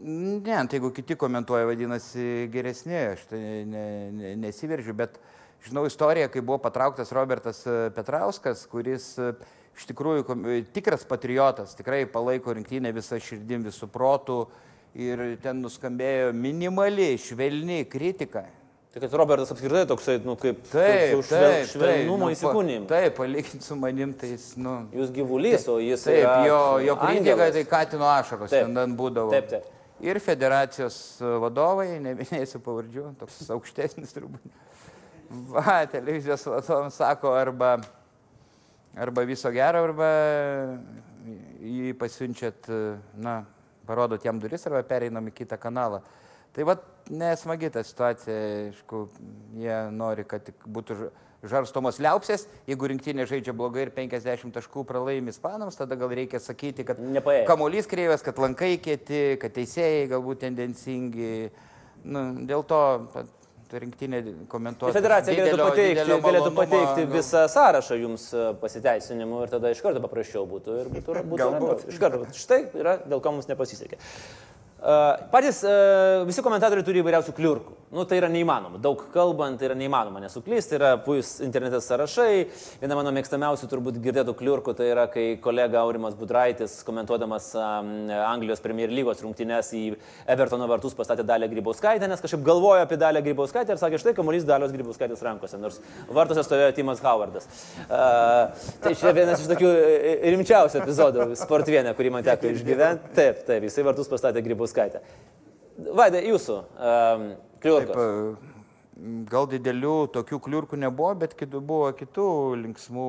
ne, 0.09 0.41
tai 0.41 0.79
jeigu 0.79 0.89
kiti 0.97 1.19
komentuoja, 1.21 1.69
vadinasi 1.69 2.49
geresnė, 2.53 3.01
aš 3.13 3.29
tai 3.29 3.45
ne, 3.69 3.87
ne, 4.09 4.35
nesiveržiu, 4.41 4.97
bet 4.97 5.21
žinau 5.69 5.85
istoriją, 5.85 6.33
kai 6.33 6.41
buvo 6.41 6.63
patrauktas 6.65 7.13
Robertas 7.13 7.61
Petrauskas, 7.93 8.65
kuris 8.73 9.13
iš 9.75 9.89
tikrųjų 9.93 10.63
tikras 10.73 11.05
patriotas, 11.05 11.77
tikrai 11.77 12.07
palaiko 12.09 12.57
rinktinę 12.57 12.89
visą 12.95 13.21
širdim, 13.21 13.69
visų 13.69 13.93
protų. 13.93 14.45
Uh, 14.45 14.61
ir 14.95 15.23
ten 15.43 15.59
nuskambėjo 15.63 16.31
minimali, 16.35 17.15
švelni 17.19 17.83
kritika. 17.91 18.45
Tai 18.95 19.01
kad 19.03 19.15
Robertas 19.19 19.49
apskritai 19.51 19.83
toksai, 19.89 20.21
nu, 20.23 20.37
kaip 20.39 20.61
taip, 20.69 21.17
švel, 21.27 21.27
taip, 21.27 21.65
švelnumo 21.73 22.29
taip, 22.29 22.37
įsikūnymas. 22.37 22.83
Nu, 22.85 22.87
taip, 22.87 23.15
palyginti 23.17 23.67
su 23.67 23.75
manim, 23.75 24.13
tai 24.15 24.29
jis, 24.31 24.45
nu. 24.55 24.75
Jūs 24.95 25.09
gyvulys, 25.17 25.65
o 25.67 25.81
jis. 25.83 26.05
Taip, 26.07 26.27
jo, 26.47 26.59
jo 26.85 26.95
kritika 27.01 27.49
tai 27.51 27.63
Katino 27.67 28.07
ašaros, 28.07 28.53
taip, 28.53 28.69
ten 28.77 28.93
būdavo. 28.95 29.33
Taip, 29.35 29.49
taip. 29.51 29.73
Ir 30.05 30.19
federacijos 30.23 30.99
vadovai, 31.43 31.89
neminėsiu 32.05 32.61
pavardžių, 32.63 33.03
toks 33.19 33.41
aukštesnis 33.51 34.15
turbūt. 34.15 34.47
Va, 35.51 35.81
televizijos 35.91 36.47
vadovams 36.47 36.95
sako, 36.95 37.33
arba, 37.35 37.73
arba 38.95 39.25
viso 39.27 39.51
gero, 39.51 39.83
arba 39.89 40.09
jį 41.59 41.91
pasiunčiat, 41.99 42.71
na, 43.19 43.41
parodot 43.87 44.23
jam 44.25 44.39
duris 44.41 44.65
arba 44.67 44.83
pereinam 44.87 45.29
į 45.29 45.35
kitą 45.41 45.59
kanalą. 45.61 46.01
Tai 46.55 46.63
vad 46.63 46.83
nesmagi 47.11 47.69
ta 47.69 47.83
situacija, 47.83 48.35
aišku, 48.71 49.01
jie 49.59 49.79
nori, 49.91 50.23
kad 50.27 50.47
būtų 50.63 51.09
žarstomos 51.45 51.99
liaupsės, 52.01 52.45
jeigu 52.69 52.89
rinktinė 52.89 53.25
žaidžia 53.29 53.53
blogai 53.57 53.85
ir 53.85 53.91
50 53.93 54.55
taškų 54.55 54.85
pralaimi 54.87 55.33
ispanams, 55.33 55.77
tada 55.77 55.97
gal 55.99 56.13
reikia 56.15 56.39
sakyti, 56.41 56.85
kad 56.87 56.99
Nepaėjo. 56.99 57.45
kamuolys 57.49 57.89
kreivės, 57.91 58.23
kad 58.25 58.39
lankai 58.41 58.75
kieti, 58.81 59.37
kad 59.41 59.53
teisėjai 59.55 60.07
galbūt 60.15 60.45
tendencingi. 60.45 61.33
Nu, 62.05 62.23
dėl 62.47 62.63
to 62.69 62.81
rinktinė 63.73 64.21
komentuoti. 64.51 64.95
Federacija 64.95 65.35
galėtų 65.37 65.59
pateikti, 65.61 66.17
galėtų 66.25 66.51
pateikti 66.55 67.05
gal... 67.05 67.11
visą 67.15 67.45
sąrašą 67.51 67.99
jums 67.99 68.27
e, 68.33 68.47
pasiteisinimų 68.61 69.45
ir 69.45 69.53
tada 69.55 69.71
iš 69.73 69.81
karto 69.85 70.01
paprasčiau 70.03 70.45
būtų 70.49 70.79
ir 70.83 70.91
būtų, 70.93 71.15
būtų 71.31 71.39
Galbūt. 71.41 71.85
Iš 71.91 72.01
karto, 72.01 72.25
štai 72.37 72.61
yra 72.77 72.97
dėl 73.05 73.23
ko 73.23 73.35
mums 73.35 73.49
nepasisekė. 73.51 73.99
Patys 74.85 75.63
visi 76.29 76.43
komentatoriai 76.45 76.85
turi 76.85 77.01
įvairiausių 77.01 77.33
kliurkų. 77.33 77.73
Nu, 77.95 78.03
tai 78.03 78.17
yra 78.19 78.27
neįmanoma. 78.27 78.79
Daug 78.81 78.99
kalbant, 79.13 79.55
tai 79.59 79.69
yra 79.69 79.75
neįmanoma 79.77 80.19
nesuklysti. 80.19 80.75
Yra 80.75 80.89
puikus 81.05 81.37
internetės 81.45 81.85
sąrašai. 81.87 82.41
Viena 82.81 82.97
mano 82.97 83.13
mėgstamiausių 83.15 83.69
turbūt 83.71 83.99
girdėtų 84.03 84.33
kliurkų 84.35 84.73
tai 84.75 84.89
yra, 84.91 85.05
kai 85.11 85.23
kolega 85.41 85.79
Aurimas 85.79 86.17
Budraitis, 86.19 86.73
komentuodamas 86.83 87.47
um, 87.55 87.93
Anglijos 88.11 88.59
Premier 88.63 88.91
lygos 88.91 89.21
rungtynes 89.23 89.69
į 89.77 89.83
Evertono 90.33 90.67
vartus, 90.67 90.97
pastatė 90.97 91.23
Dalę 91.29 91.47
Grybauskaitę, 91.53 92.09
nes 92.11 92.25
kažkaip 92.25 92.43
galvojo 92.45 92.83
apie 92.83 92.99
Dalę 92.99 93.21
Grybauskaitę 93.23 93.77
ir 93.77 93.81
sakė, 93.81 94.01
štai 94.01 94.15
kamuolys 94.17 94.43
Dalios 94.49 94.75
Grybauskaitės 94.75 95.23
rankose, 95.23 95.61
nors 95.61 95.79
vartuose 96.11 96.43
stovėjo 96.43 96.75
Timas 96.75 97.03
Howardas. 97.05 97.47
Uh, 97.85 98.51
tai 98.83 98.95
čia 98.97 99.15
vienas 99.15 99.39
iš 99.39 99.53
tokių 99.53 99.71
rimčiausių 100.35 100.81
epizodų 100.83 101.29
sportvienė, 101.45 101.95
kurį 101.95 102.15
man 102.17 102.27
teko 102.27 102.51
išgyventi. 102.51 103.15
Taip, 103.15 103.45
taip, 103.47 103.69
jisai 103.69 103.87
vartus 103.87 104.11
pastatė 104.11 104.43
Grybauskaitę. 104.43 104.74
Grybauskaitė. 104.75 105.01
Vaidai, 105.95 106.21
jūsų 106.29 106.55
um, 106.59 107.25
kliurkos. 107.63 107.95
Taip, 107.95 108.51
gal 109.31 109.47
didelių 109.51 109.95
tokių 110.15 110.39
kliurkų 110.43 110.79
nebuvo, 110.79 111.13
bet 111.19 111.35
kitų, 111.35 111.61
buvo 111.63 111.89
kitų 111.95 112.27
linksmų, 112.61 113.07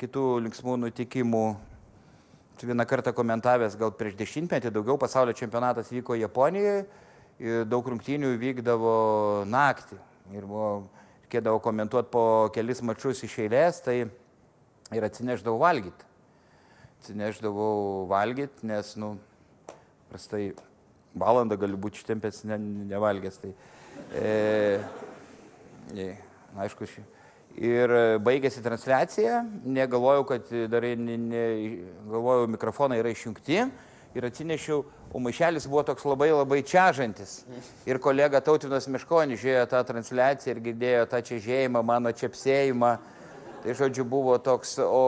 kitų 0.00 0.24
linksmų 0.46 0.76
nutikimų. 0.84 1.44
Vieną 2.58 2.84
kartą 2.90 3.12
komentavęs, 3.14 3.76
gal 3.78 3.92
prieš 3.94 4.16
dešimtmetį 4.18 4.72
daugiau 4.74 4.98
pasaulio 4.98 5.36
čempionatas 5.36 5.92
vyko 5.94 6.16
Japonijoje 6.18 6.88
ir 7.38 7.68
daug 7.70 7.86
rungtynių 7.86 8.32
vykdavo 8.40 8.94
naktį. 9.46 10.00
Ir 10.34 10.44
buvo, 10.48 10.88
reikėdavo 11.22 11.62
komentuoti 11.64 12.10
po 12.12 12.24
kelis 12.52 12.82
mačius 12.82 13.22
iš 13.24 13.38
eilės, 13.44 13.78
tai 13.84 14.00
ir 14.02 15.06
atsineždavau 15.06 15.62
valgyti. 15.62 16.08
Atsineždavau 16.98 18.08
valgyti, 18.10 18.66
nes, 18.66 18.90
nu, 18.98 19.14
prastai 20.10 20.52
valandą 21.18 21.58
gali 21.60 21.78
būti 21.78 22.02
ištempęs, 22.02 22.42
ne, 22.48 22.58
nevalgęs. 22.92 23.38
Tai, 23.42 23.52
e, 24.14 24.32
e, 25.96 26.08
aišku, 26.64 26.88
ši. 26.88 27.04
Ir 27.58 27.90
baigėsi 28.22 28.62
transliacija, 28.62 29.40
negalvojau, 29.66 30.26
kad 30.28 30.50
dar 30.70 30.84
ne, 31.00 31.16
ne, 31.18 31.44
galvojau, 32.06 32.46
mikrofonai 32.54 33.00
yra 33.00 33.10
išjungti, 33.10 33.64
ir 34.14 34.26
atsinešiau, 34.28 34.84
o 35.12 35.20
maišelis 35.22 35.66
buvo 35.68 35.82
toks 35.88 36.04
labai 36.08 36.30
labai 36.32 36.60
čiažantis. 36.66 37.42
Ir 37.88 38.00
kolega 38.02 38.40
Tautinas 38.44 38.88
Miškonis 38.90 39.40
žiūrėjo 39.42 39.66
tą 39.72 39.82
transliaciją 39.90 40.54
ir 40.54 40.62
girdėjo 40.64 41.06
tą 41.10 41.22
čiažėjimą, 41.30 41.82
mano 41.86 42.12
čiapsėjimą. 42.12 42.92
Tai 43.64 43.74
žodžiu 43.74 44.04
buvo 44.06 44.36
toks, 44.38 44.76
o 44.78 45.02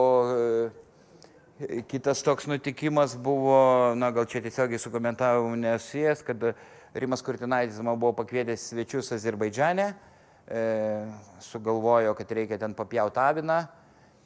kitas 1.91 2.23
toks 2.23 2.47
nutikimas 2.47 3.17
buvo, 3.17 3.95
na 3.95 4.11
gal 4.11 4.25
čia 4.25 4.41
tiesiogiai 4.41 4.79
su 4.79 4.91
komentavimu 4.91 5.55
nesijęs, 5.55 6.23
kad 6.27 6.47
Rimas 6.93 7.21
Kurtinaitis 7.23 7.79
man 7.83 7.99
buvo 7.99 8.13
pakvietęs 8.19 8.69
svečius 8.71 9.11
Azerbaidžiane, 9.15 9.91
e, 10.47 10.63
sugalvojo, 11.39 12.15
kad 12.17 12.31
reikia 12.31 12.59
ten 12.59 12.73
papjauti 12.73 13.19
aviną 13.23 13.61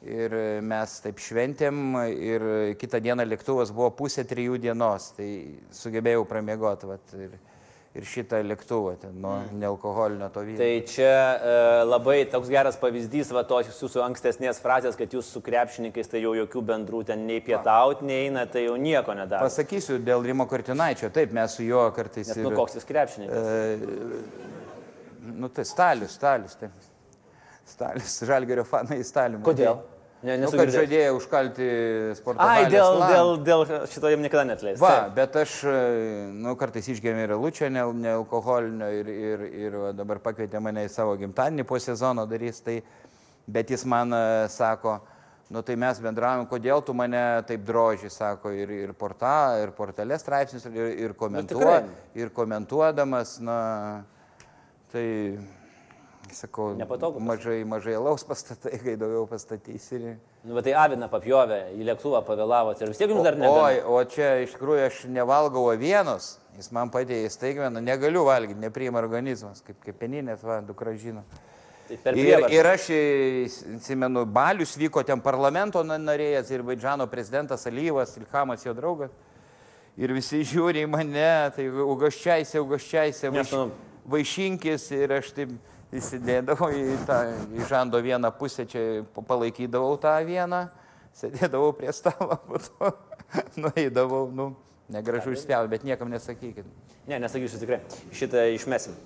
Ir 0.04 0.34
mes 0.62 0.92
taip 1.00 1.18
šventėm 1.22 1.96
ir 2.12 2.42
kitą 2.78 3.00
dieną 3.02 3.24
lėktuvas 3.26 3.72
buvo 3.74 3.88
pusė 3.96 4.26
trijų 4.28 4.58
dienos, 4.60 5.08
tai 5.16 5.28
sugebėjau 5.72 6.26
pramiegoti 6.28 6.90
vat, 6.90 7.14
ir, 7.16 7.32
ir 7.96 8.06
šitą 8.06 8.40
lėktuvą, 8.44 8.94
ten, 9.00 9.14
nuo 9.22 9.34
mm. 9.38 9.56
nealkoholinio 9.62 10.28
to 10.34 10.42
vyno. 10.46 10.58
Tai 10.60 10.70
čia 10.90 11.12
e, 11.12 11.54
labai 11.86 12.18
toks 12.32 12.50
geras 12.52 12.78
pavyzdys, 12.80 13.32
va 13.34 13.42
tos 13.48 13.70
jūsų 13.72 14.02
ankstesnės 14.04 14.60
frazės, 14.62 14.98
kad 14.98 15.16
jūs 15.16 15.30
su 15.32 15.42
krepšininkais 15.44 16.12
tai 16.12 16.22
jau 16.22 16.34
jokių 16.36 16.62
bendrų 16.70 17.02
ten 17.10 17.24
nei 17.28 17.40
pietauti, 17.44 18.06
nei 18.08 18.26
eina, 18.26 18.46
tai 18.50 18.66
jau 18.66 18.76
nieko 18.80 19.16
nedaro. 19.16 19.48
Pasakysiu 19.48 19.98
dėl 20.04 20.24
Rimo 20.26 20.48
Kortinaičio, 20.50 21.10
taip, 21.14 21.34
mes 21.36 21.56
su 21.56 21.66
juo 21.66 21.86
kartais... 21.96 22.30
Nes, 22.32 22.42
nu, 22.42 22.52
ir, 22.52 22.60
koks 22.60 22.78
jis 22.78 22.88
krepšininkas? 22.88 23.50
E, 23.50 24.46
nu, 25.32 25.50
tai 25.52 25.66
stalius, 25.68 26.16
stalius, 26.20 26.56
taip. 26.60 26.86
Stalius, 27.66 28.20
žalgerio 28.28 28.62
fanai 28.68 29.00
stalius. 29.06 29.42
Kodėl? 29.46 29.80
Tai, 29.80 29.95
Ne, 30.26 30.34
nesu 30.42 30.56
nu, 30.56 30.64
kad 30.64 30.72
žadėjo 30.74 31.10
užkalti 31.20 31.66
sporto. 32.18 32.42
Ai, 32.42 32.66
dėl, 32.72 32.96
dėl, 33.06 33.28
dėl 33.46 33.60
šito 33.92 34.10
jam 34.10 34.24
niekada 34.24 34.42
netleis. 34.48 34.80
Va, 34.82 35.04
taip. 35.04 35.12
bet 35.14 35.36
aš, 35.44 35.58
nu, 36.34 36.54
kartais 36.58 36.88
išgėmė 36.90 37.28
ir 37.28 37.34
lučio 37.38 37.68
nealkoholinio 37.70 38.88
ne 38.88 38.88
ir, 38.98 39.10
ir, 39.12 39.44
ir 39.66 39.76
va, 39.84 39.92
dabar 39.94 40.18
pakvietė 40.24 40.58
mane 40.64 40.82
į 40.88 40.90
savo 40.90 41.14
gimtadienį 41.20 41.66
po 41.68 41.78
sezono 41.82 42.24
darys, 42.26 42.58
tai, 42.66 42.80
bet 43.46 43.70
jis 43.70 43.84
man 43.86 44.16
sako, 44.50 44.96
nu 45.54 45.62
tai 45.62 45.76
mes 45.78 46.00
bendravom, 46.02 46.48
kodėl 46.50 46.82
tu 46.82 46.96
mane 46.96 47.22
taip 47.46 47.62
droži, 47.68 48.10
sako, 48.10 48.50
ir, 48.50 48.72
ir, 48.82 48.96
porta, 48.98 49.60
ir 49.62 49.70
portale 49.78 50.18
straipsnius, 50.18 50.66
ir, 50.72 50.90
ir, 51.06 51.14
nu, 51.14 51.20
komentuo, 51.20 51.62
nu, 51.86 52.00
ir 52.18 52.34
komentuodamas, 52.34 53.36
na, 53.46 53.60
tai 54.90 55.06
Sakau, 56.32 56.74
Nepatogu. 56.76 57.20
Mažai, 57.20 57.64
mažai 57.64 57.94
alaus 57.96 58.24
pastatai, 58.26 58.78
kai 58.82 58.96
daugiau 58.98 59.26
pastatysi. 59.30 59.98
Nu, 60.44 60.54
bet 60.54 60.66
tai 60.66 60.74
avina 60.78 61.08
papjovė, 61.10 61.60
į 61.78 61.86
lėktuvą 61.88 62.22
pavėlavot 62.26 62.80
ir 62.82 62.90
vis 62.92 63.00
tiek 63.00 63.10
jums 63.10 63.24
dar 63.26 63.38
ne. 63.38 63.48
Oi, 63.48 63.80
o 63.82 63.98
čia 64.10 64.32
iš 64.44 64.54
tikrųjų 64.56 64.86
aš 64.86 65.00
nevalgau 65.10 65.64
avienos, 65.72 66.36
jis 66.58 66.70
man 66.74 66.90
padėjo 66.94 67.28
į 67.28 67.34
staigmeną, 67.34 67.82
negaliu 67.84 68.24
valgyti, 68.28 68.60
nepriima 68.62 69.02
organizmas, 69.02 69.62
kaip 69.66 69.78
kepeninės, 69.84 70.42
va, 70.46 70.60
dukra 70.66 70.94
žino. 70.98 71.24
Tai 71.86 72.16
ir, 72.18 72.48
ir 72.50 72.66
aš, 72.66 72.88
atsimenu, 73.76 74.24
Balius 74.26 74.74
vyko 74.78 75.04
ten 75.06 75.20
parlamento 75.22 75.84
nariai, 75.86 76.40
Azerbaidžano 76.40 77.06
prezidentas 77.06 77.66
Alyvas, 77.70 78.16
Ilhamas 78.18 78.66
jo 78.66 78.74
draugas. 78.74 79.14
Ir 79.96 80.12
visi 80.12 80.42
žiūri 80.44 80.82
į 80.84 80.88
mane, 80.92 81.30
tai 81.56 81.68
ugaščiaisi, 81.70 82.58
ugaščiaisi, 82.60 83.30
vaiš, 83.32 83.54
vaišinkis 84.12 84.90
ir 84.92 85.14
aš 85.16 85.30
taip 85.38 85.54
įsidėdavau 85.94 86.70
į 86.74 86.96
tą 87.06 87.20
į 87.54 87.66
žando 87.70 88.00
vieną 88.02 88.32
pusę, 88.38 88.66
čia 88.68 89.04
palaikydavau 89.14 89.94
tą 90.02 90.16
vieną, 90.26 90.66
sėdėdavau 91.16 91.72
prie 91.78 91.92
stalo, 91.94 92.40
po 92.48 92.60
to 92.62 92.92
nueidavau, 93.60 94.26
nu, 94.34 94.50
negražu 94.92 95.36
išspjauti, 95.36 95.72
bet 95.72 95.86
niekam 95.86 96.10
nesakykit. 96.12 96.66
Ne, 97.06 97.20
nesakysiu 97.22 97.62
tikrai, 97.62 97.82
šitą 98.14 98.48
išmesim. 98.56 98.96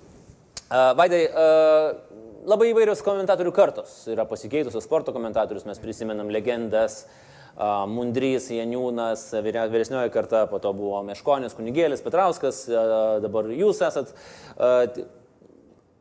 Uh, 0.71 0.93
Vaidai, 0.97 1.25
uh, 1.27 2.21
labai 2.47 2.71
įvairios 2.71 3.03
komentatorių 3.05 3.51
kartos 3.53 4.05
yra 4.09 4.25
pasikeitusios 4.25 4.87
sporto 4.87 5.13
komentatorius, 5.13 5.67
mes 5.67 5.81
prisimenam 5.81 6.31
legendas. 6.33 7.03
Uh, 7.51 7.83
Mundrys, 7.91 8.45
Janiūnas, 8.47 9.25
vyresnioji 9.43 10.09
karta, 10.13 10.45
po 10.47 10.61
to 10.63 10.71
buvo 10.71 11.01
Meškonis, 11.03 11.51
Kunigėlis, 11.57 11.99
Petrauskas, 12.01 12.63
uh, 12.71 13.17
dabar 13.21 13.51
jūs 13.51 13.83
esat. 13.83 14.13
Uh, 14.55 14.87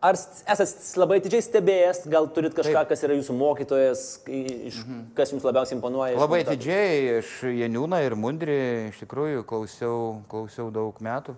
Ar 0.00 0.16
esat 0.16 0.78
labai 0.96 1.18
atidžiai 1.20 1.44
stebėjęs, 1.44 2.06
gal 2.08 2.24
turit 2.32 2.54
kažką, 2.56 2.72
Taip. 2.72 2.88
kas 2.88 3.02
yra 3.04 3.16
jūsų 3.18 3.34
mokytojas, 3.36 4.04
iš, 4.32 4.78
mhm. 4.80 5.00
kas 5.16 5.32
jums 5.34 5.44
labiausiai 5.44 5.76
imponuoja? 5.76 6.16
Labai 6.16 6.38
atidžiai, 6.40 7.18
aš 7.18 7.32
Janiūną 7.52 7.98
ir 8.06 8.16
Mundrį 8.16 8.56
iš 8.86 9.02
tikrųjų 9.02 9.44
klausiau, 9.48 9.98
klausiau 10.30 10.70
daug 10.72 10.96
metų. 11.04 11.34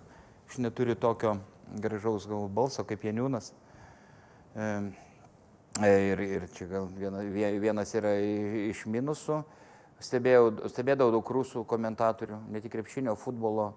Aš 0.47 0.61
neturiu 0.63 0.95
tokio 0.95 1.33
gražaus 1.83 2.27
gal 2.29 2.45
balso 2.47 2.85
kaip 2.87 3.03
Janiūnas. 3.03 3.49
E, 4.55 4.69
ir, 5.83 6.23
ir 6.23 6.47
čia 6.55 6.69
gal 6.71 6.87
viena, 6.95 7.25
vienas 7.65 7.91
yra 7.99 8.15
iš 8.69 8.85
minusų. 8.87 9.41
Stebėjau, 10.03 10.69
stebėdavau 10.71 11.17
daug 11.17 11.33
rusų 11.35 11.65
komentatorių, 11.67 12.39
ne 12.47 12.63
tik 12.63 12.77
krepšinio, 12.77 13.17
futbolo, 13.19 13.73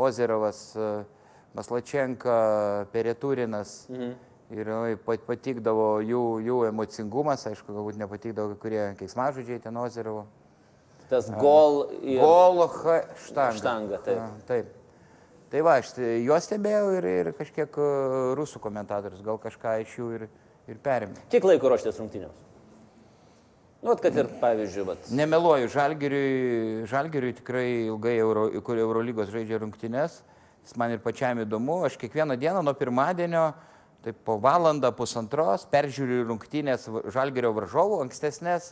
Ozerovas, 0.00 0.64
e, 0.80 0.90
Maslačenka, 1.52 2.40
Pereturinas. 2.96 3.84
Mhm 3.92 4.29
ir 4.54 4.98
patikdavo 5.26 6.00
jų, 6.02 6.24
jų 6.44 6.58
emocingumas, 6.70 7.46
aišku, 7.50 7.72
galbūt 7.76 8.00
nepatikdavo 8.00 8.54
kai 8.54 8.60
kurie 8.64 8.82
keiksmažodžiai 8.98 9.62
ten 9.62 9.78
ozeravo. 9.78 10.26
Tas 11.10 11.30
gol 11.40 11.84
ir... 12.02 12.20
Gol 12.22 12.60
štanga. 13.26 13.56
Štanga, 13.58 14.02
taip. 14.06 14.18
A, 14.18 14.28
taip. 14.46 14.76
Tai 15.50 15.62
va, 15.66 15.80
aš 15.82 15.96
tai 15.96 16.10
juos 16.22 16.46
stebėjau 16.46 16.92
ir, 16.98 17.08
ir 17.22 17.32
kažkiek 17.34 17.80
rusų 18.38 18.60
komentatorius, 18.62 19.22
gal 19.26 19.40
kažką 19.42 19.80
iš 19.82 19.96
jų 19.98 20.10
ir, 20.18 20.28
ir 20.70 20.78
perėmė. 20.82 21.26
Kiek 21.32 21.46
laiko 21.46 21.72
ruoštės 21.72 21.98
rungtynėms? 21.98 22.46
Nu, 23.80 23.96
kad 23.96 24.14
ir 24.14 24.28
pavyzdžiui, 24.42 24.84
bet. 24.86 25.08
Nemeluoju, 25.16 25.70
Žalgiriui, 25.72 26.84
Žalgiriui 26.90 27.32
tikrai 27.38 27.66
ilgai 27.88 28.18
Euro, 28.20 28.44
kur 28.62 28.78
Eurolygos 28.78 29.32
žaidžia 29.32 29.58
rungtynės. 29.62 30.20
Jis 30.60 30.76
man 30.78 30.92
ir 30.92 31.00
pačiam 31.02 31.40
įdomu. 31.40 31.80
Aš 31.88 31.96
kiekvieną 31.98 32.36
dieną 32.38 32.60
nuo 32.62 32.74
pirmadienio 32.76 33.46
uh, 33.48 33.69
Taip 34.00 34.16
po 34.24 34.38
valandą, 34.40 34.88
pusantros 34.96 35.66
peržiūriu 35.68 36.22
rungtynės 36.30 36.86
žalgerio 37.12 37.50
varžovų 37.52 37.98
ankstesnės, 38.06 38.70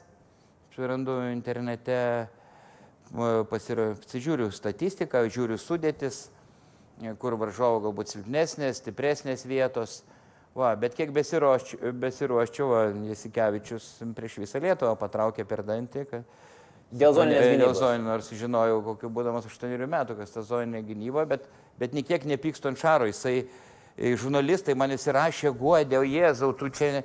surandu 0.72 1.18
internete, 1.28 1.98
pasižiūriu 3.12 4.48
statistiką, 4.56 5.26
žiūriu 5.28 5.60
sudėtis, 5.60 6.30
kur 7.20 7.36
varžovo 7.40 7.82
galbūt 7.90 8.14
silpnesnės, 8.14 8.80
stipresnės 8.80 9.44
vietos. 9.48 10.00
Va, 10.56 10.72
bet 10.80 10.96
kiek 10.96 11.12
besiruoščiau, 11.12 12.72
Jasikevičius 13.12 13.92
prieš 14.16 14.40
visą 14.40 14.64
Lietuvą 14.64 14.96
patraukė 14.98 15.44
per 15.46 15.60
dantį. 15.62 16.08
Kad, 16.08 16.24
dėl 16.88 17.12
zoninės 17.14 17.44
gynybos. 17.44 17.62
Dėl 17.62 17.80
zoninės, 17.84 18.08
nors 18.08 18.32
žinojau, 18.40 18.80
kokiu 18.94 19.12
būdamas 19.12 19.46
8 19.46 19.76
metų, 19.84 20.16
kas 20.18 20.32
ta 20.34 20.42
zoninė 20.42 20.82
gynyba, 20.88 21.28
bet, 21.28 21.44
bet 21.78 21.92
niekiek 21.92 22.24
nepykstu 22.32 22.72
ant 22.72 22.80
šaro. 22.80 23.06
Jisai, 23.12 23.42
E, 23.44 23.67
žurnalistai 23.98 24.76
man 24.78 24.94
įsirašė, 24.94 25.52
guoja 25.58 25.86
dėl 25.88 26.06
Jėzau, 26.06 26.52
tu 26.56 26.70
čia 26.70 27.02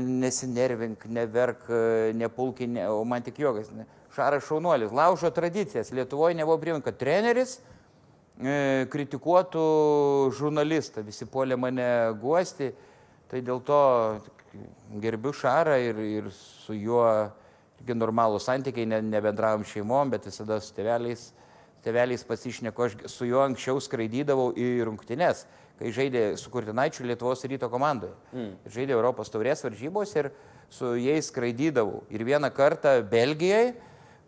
nesinervink, 0.00 1.04
neverk, 1.06 1.68
e, 1.68 2.12
nepulki, 2.14 2.66
ne, 2.66 2.88
o 2.88 3.04
man 3.04 3.22
tik 3.22 3.38
jogas. 3.38 3.70
Šaras 4.14 4.46
šaunuolis, 4.46 4.92
laužo 4.92 5.30
tradicijas. 5.30 5.92
Lietuvoje 5.92 6.34
nebuvo 6.34 6.58
priimta, 6.58 6.88
kad 6.88 6.98
treneris 6.98 7.58
e, 8.38 8.86
kritikuotų 8.90 9.64
žurnalistą, 10.38 11.04
visi 11.06 11.26
puolė 11.26 11.58
mane 11.58 11.86
guosti, 12.22 12.72
tai 13.30 13.42
dėl 13.42 13.62
to 13.66 13.80
gerbiu 15.02 15.32
Šarą 15.34 15.78
ir, 15.82 15.98
ir 15.98 16.30
su 16.34 16.74
juo 16.74 17.06
irgi 17.80 17.96
normalų 17.98 18.40
santykiai, 18.42 18.86
ne, 18.90 19.02
nebendravom 19.02 19.66
šeimom, 19.66 20.14
bet 20.14 20.26
visada 20.30 20.60
su 20.62 20.74
teveliais, 20.74 21.32
teveliais 21.84 22.22
pasišneku, 22.26 22.86
aš 22.86 22.96
su 23.10 23.26
juo 23.28 23.42
anksčiau 23.44 23.82
skraidydavau 23.82 24.52
į 24.56 24.86
rungtynes 24.88 25.44
kai 25.78 25.90
žaidė 25.94 26.26
su 26.40 26.50
Kurtinaičiu 26.52 27.06
Lietuvos 27.08 27.44
ryto 27.50 27.68
komandoje. 27.72 28.14
Mm. 28.32 28.52
Žaidė 28.76 28.94
Europos 28.96 29.32
taurės 29.32 29.64
varžybos 29.66 30.14
ir 30.20 30.30
su 30.72 30.94
jais 30.98 31.28
skraidydavau. 31.30 32.04
Ir 32.14 32.24
vieną 32.26 32.50
kartą 32.54 33.00
Belgijoje 33.10 33.74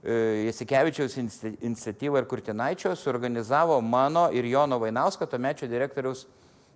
Jasikevičiaus 0.06 1.16
iniciatyva 1.18 2.20
ir 2.20 2.28
Kurtinaičio 2.30 2.94
suorganizavo 2.96 3.80
mano 3.80 4.28
ir 4.30 4.46
Jono 4.46 4.78
Vainausko, 4.78 5.26
tuomečio 5.26 5.66
direktoriaus 5.66 6.26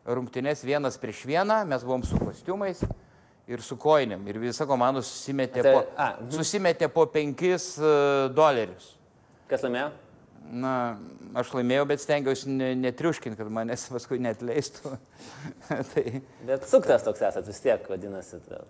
rungtynės 0.05 0.65
vienas 0.67 0.99
prieš 0.99 1.23
vieną, 1.29 1.61
mes 1.69 1.85
buvom 1.87 2.03
su 2.03 2.19
kostiumais 2.19 2.83
ir 3.51 3.63
su 3.63 3.77
koinėm. 3.79 4.25
Ir 4.27 4.41
visa 4.43 4.67
komanda 4.67 5.03
susimetė, 5.07 5.63
po, 5.63 5.85
mhm. 5.95 6.31
susimetė 6.35 6.89
po 6.91 7.07
5 7.07 7.45
uh, 7.47 7.61
e, 7.61 7.95
dolerius. 8.35 8.95
Kas 9.51 9.63
laimėjo? 9.67 9.91
Na, 10.51 10.75
aš 11.39 11.53
laimėjau, 11.55 11.85
bet 11.87 12.03
stengiausi 12.03 12.51
netriuškinti, 12.51 13.39
kad 13.39 13.51
manęs 13.55 13.87
paskui 13.93 14.19
netleistų. 14.23 14.97
tai... 15.93 16.23
Bet 16.49 16.67
suktas 16.71 17.05
toks 17.07 17.23
esat 17.29 17.47
vis 17.47 17.61
tiek, 17.63 17.85
vadinasi. 17.91 18.41
Tai... 18.49 18.65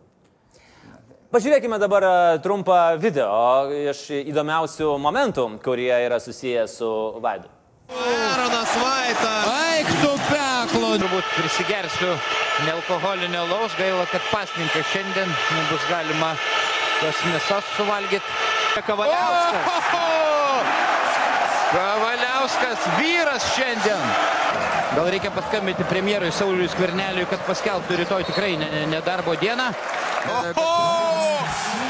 Pažiūrėkime 1.30 1.78
dabar 1.78 2.04
e, 2.04 2.12
trumpą 2.42 2.76
video 3.00 3.30
iš 3.70 4.02
įdomiausių 4.18 4.92
momentų, 4.98 5.46
kurie 5.64 5.92
yra 5.94 6.18
susiję 6.20 6.66
su 6.68 6.90
Vaidu. 7.22 7.48
Aronas 7.90 8.72
Vaitas. 8.82 9.46
Eik 9.70 9.92
tu 10.02 10.10
peklo. 10.26 10.92
Turbūt 11.00 11.32
prisigersiu 11.38 12.12
nealkoholinio 12.66 13.46
laus, 13.50 13.74
gaila, 13.78 14.06
kad 14.12 14.26
pasninkai 14.30 14.82
šiandien 14.92 15.30
nebus 15.30 15.86
galima 15.90 16.34
tos 17.00 17.22
mėsos 17.30 17.76
suvalgyti. 17.78 18.40
Kavaliauskas. 18.86 20.19
Kavaliauskas 22.40 22.78
vyras 22.96 23.44
šiandien. 23.54 24.00
Gal 24.96 25.10
reikia 25.12 25.28
paskambinti 25.30 25.84
premjerui 25.84 26.30
Sauliui 26.32 26.68
Skverneliui, 26.72 27.26
kad 27.28 27.42
paskelbtų 27.44 27.98
rytoj 28.00 28.24
tikrai 28.30 28.54
ne, 28.56 28.68
ne, 28.72 28.86
ne 28.88 29.00
darbo 29.04 29.34
dieną. 29.36 29.66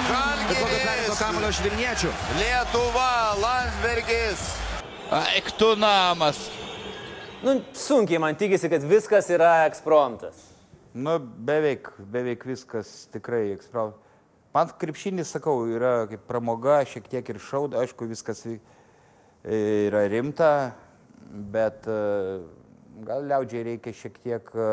Žalgiris. 0.08 1.12
Kamulio 1.20 1.52
švilniečių. 1.54 2.10
Lietuva, 2.40 3.12
Landsbergis. 3.38 4.42
Eik 5.36 5.52
tu 5.60 5.68
namas. 5.78 6.42
Nu, 7.46 7.60
sunkiai 7.70 8.18
man 8.18 8.34
tikisi, 8.34 8.72
kad 8.72 8.82
viskas 8.90 9.30
yra 9.30 9.68
ekspromptas. 9.68 10.42
Nu, 10.90 11.20
beveik, 11.22 11.92
beveik 12.10 12.42
viskas 12.50 13.06
tikrai 13.14 13.52
eksprau. 13.54 13.92
Man 14.50 14.74
krepšinis, 14.82 15.30
sakau, 15.30 15.60
yra 15.70 16.08
kaip 16.10 16.26
pramoga, 16.26 16.82
šiek 16.90 17.06
tiek 17.06 17.34
ir 17.36 17.38
šaud, 17.38 17.78
aišku, 17.84 18.10
viskas 18.10 18.42
vi- 18.50 18.58
yra 19.44 20.06
rimta, 20.08 20.74
bet 21.30 21.86
e, 21.88 22.40
gal 23.06 23.24
liaudžiai 23.28 23.64
reikia 23.70 23.94
šiek 23.96 24.18
tiek 24.20 24.52
e, 24.54 24.68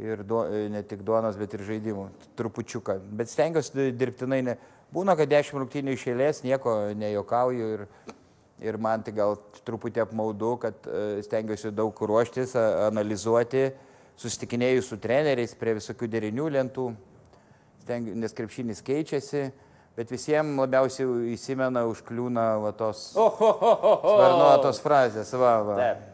ir 0.00 0.24
duo, 0.24 0.46
e, 0.48 0.68
ne 0.72 0.82
tik 0.88 1.04
duonos, 1.04 1.36
bet 1.40 1.54
ir 1.56 1.64
žaidimų, 1.68 2.08
trupučiuką. 2.38 2.98
Bet 3.18 3.32
stengiuosi 3.32 3.76
di- 3.76 3.92
dirbtinai, 3.98 4.42
ne. 4.46 4.56
būna, 4.94 5.16
kad 5.18 5.28
dešimt 5.28 5.60
rungtynių 5.60 5.96
iš 5.96 6.08
eilės, 6.12 6.42
nieko 6.46 6.76
nejokauju 6.96 7.70
ir, 7.76 7.86
ir 8.62 8.78
man 8.80 9.02
tai 9.04 9.14
gal 9.16 9.36
truputį 9.66 10.04
apmaudu, 10.06 10.56
kad 10.62 10.88
stengiuosi 11.26 11.72
daug 11.74 11.96
ruoštis, 11.96 12.54
analizuoti, 12.56 13.70
susitikinėjau 14.20 14.84
su 14.86 15.00
treneriais 15.00 15.54
prie 15.58 15.76
visokių 15.80 16.08
derinių 16.08 16.48
lentų, 16.56 16.92
stengiu, 17.82 18.14
nes 18.16 18.36
krepšinis 18.36 18.84
keičiasi, 18.84 19.48
bet 19.98 20.12
visiems 20.12 20.56
labiausiai 20.60 21.34
įsimena, 21.34 21.84
užkliūna 21.90 22.46
va, 22.62 22.72
tos 22.76 23.10
sparnuotos 23.12 24.80
frazės. 24.84 25.34
Va, 25.36 25.58
va. 25.66 25.76
Taip. 25.82 26.08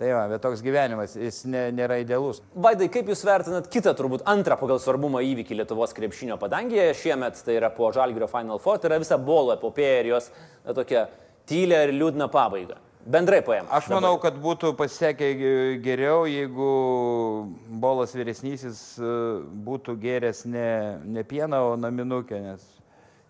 Tai 0.00 0.14
va, 0.16 0.22
bet 0.30 0.40
toks 0.40 0.62
gyvenimas, 0.64 1.12
jis 1.12 1.42
ne, 1.52 1.66
nėra 1.76 1.98
idealus. 2.00 2.38
Vaidai, 2.56 2.86
kaip 2.88 3.10
Jūs 3.12 3.20
vertinat 3.28 3.66
kitą, 3.68 3.92
turbūt 3.98 4.22
antrą 4.32 4.56
pagal 4.56 4.78
svarbumą 4.80 5.20
įvykį 5.28 5.58
Lietuvos 5.58 5.92
krepšinio 5.92 6.38
padangėje 6.40 6.94
šiemet, 7.02 7.42
tai 7.44 7.58
yra 7.58 7.68
po 7.74 7.90
Žalgirio 7.92 8.24
Final 8.32 8.62
Four, 8.64 8.80
tai 8.80 8.88
yra 8.88 9.00
visa 9.02 9.18
bolo 9.20 9.52
epopėja 9.52 9.98
ir 10.00 10.08
jos 10.14 10.30
na, 10.32 10.72
tokia 10.72 11.02
tylė 11.50 11.82
ir 11.84 11.92
liūdna 11.98 12.30
pabaiga. 12.32 12.78
Bendrai 13.06 13.40
paėm. 13.40 13.64
Aš 13.72 13.86
manau, 13.88 14.12
kad 14.20 14.34
būtų 14.36 14.74
pasisekę 14.76 15.30
ge- 15.38 15.78
geriau, 15.80 16.26
jeigu 16.28 16.66
bolas 17.80 18.12
vyresnysis 18.12 18.98
e, 19.00 19.14
būtų 19.64 19.94
geręs 20.02 20.44
ne, 20.44 20.98
ne 21.04 21.24
pieną, 21.24 21.62
o 21.72 21.76
naminukę, 21.80 22.40
nes 22.44 22.66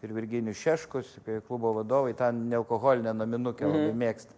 ir 0.03 0.13
Virginijus 0.17 0.59
Šeškus, 0.59 1.15
klubo 1.47 1.75
vadovai, 1.77 2.17
ten 2.19 2.49
nealkoholinę 2.51 3.15
naminukę 3.15 3.67
mhm. 3.69 3.77
labai 3.77 3.97
mėgsta. 4.07 4.35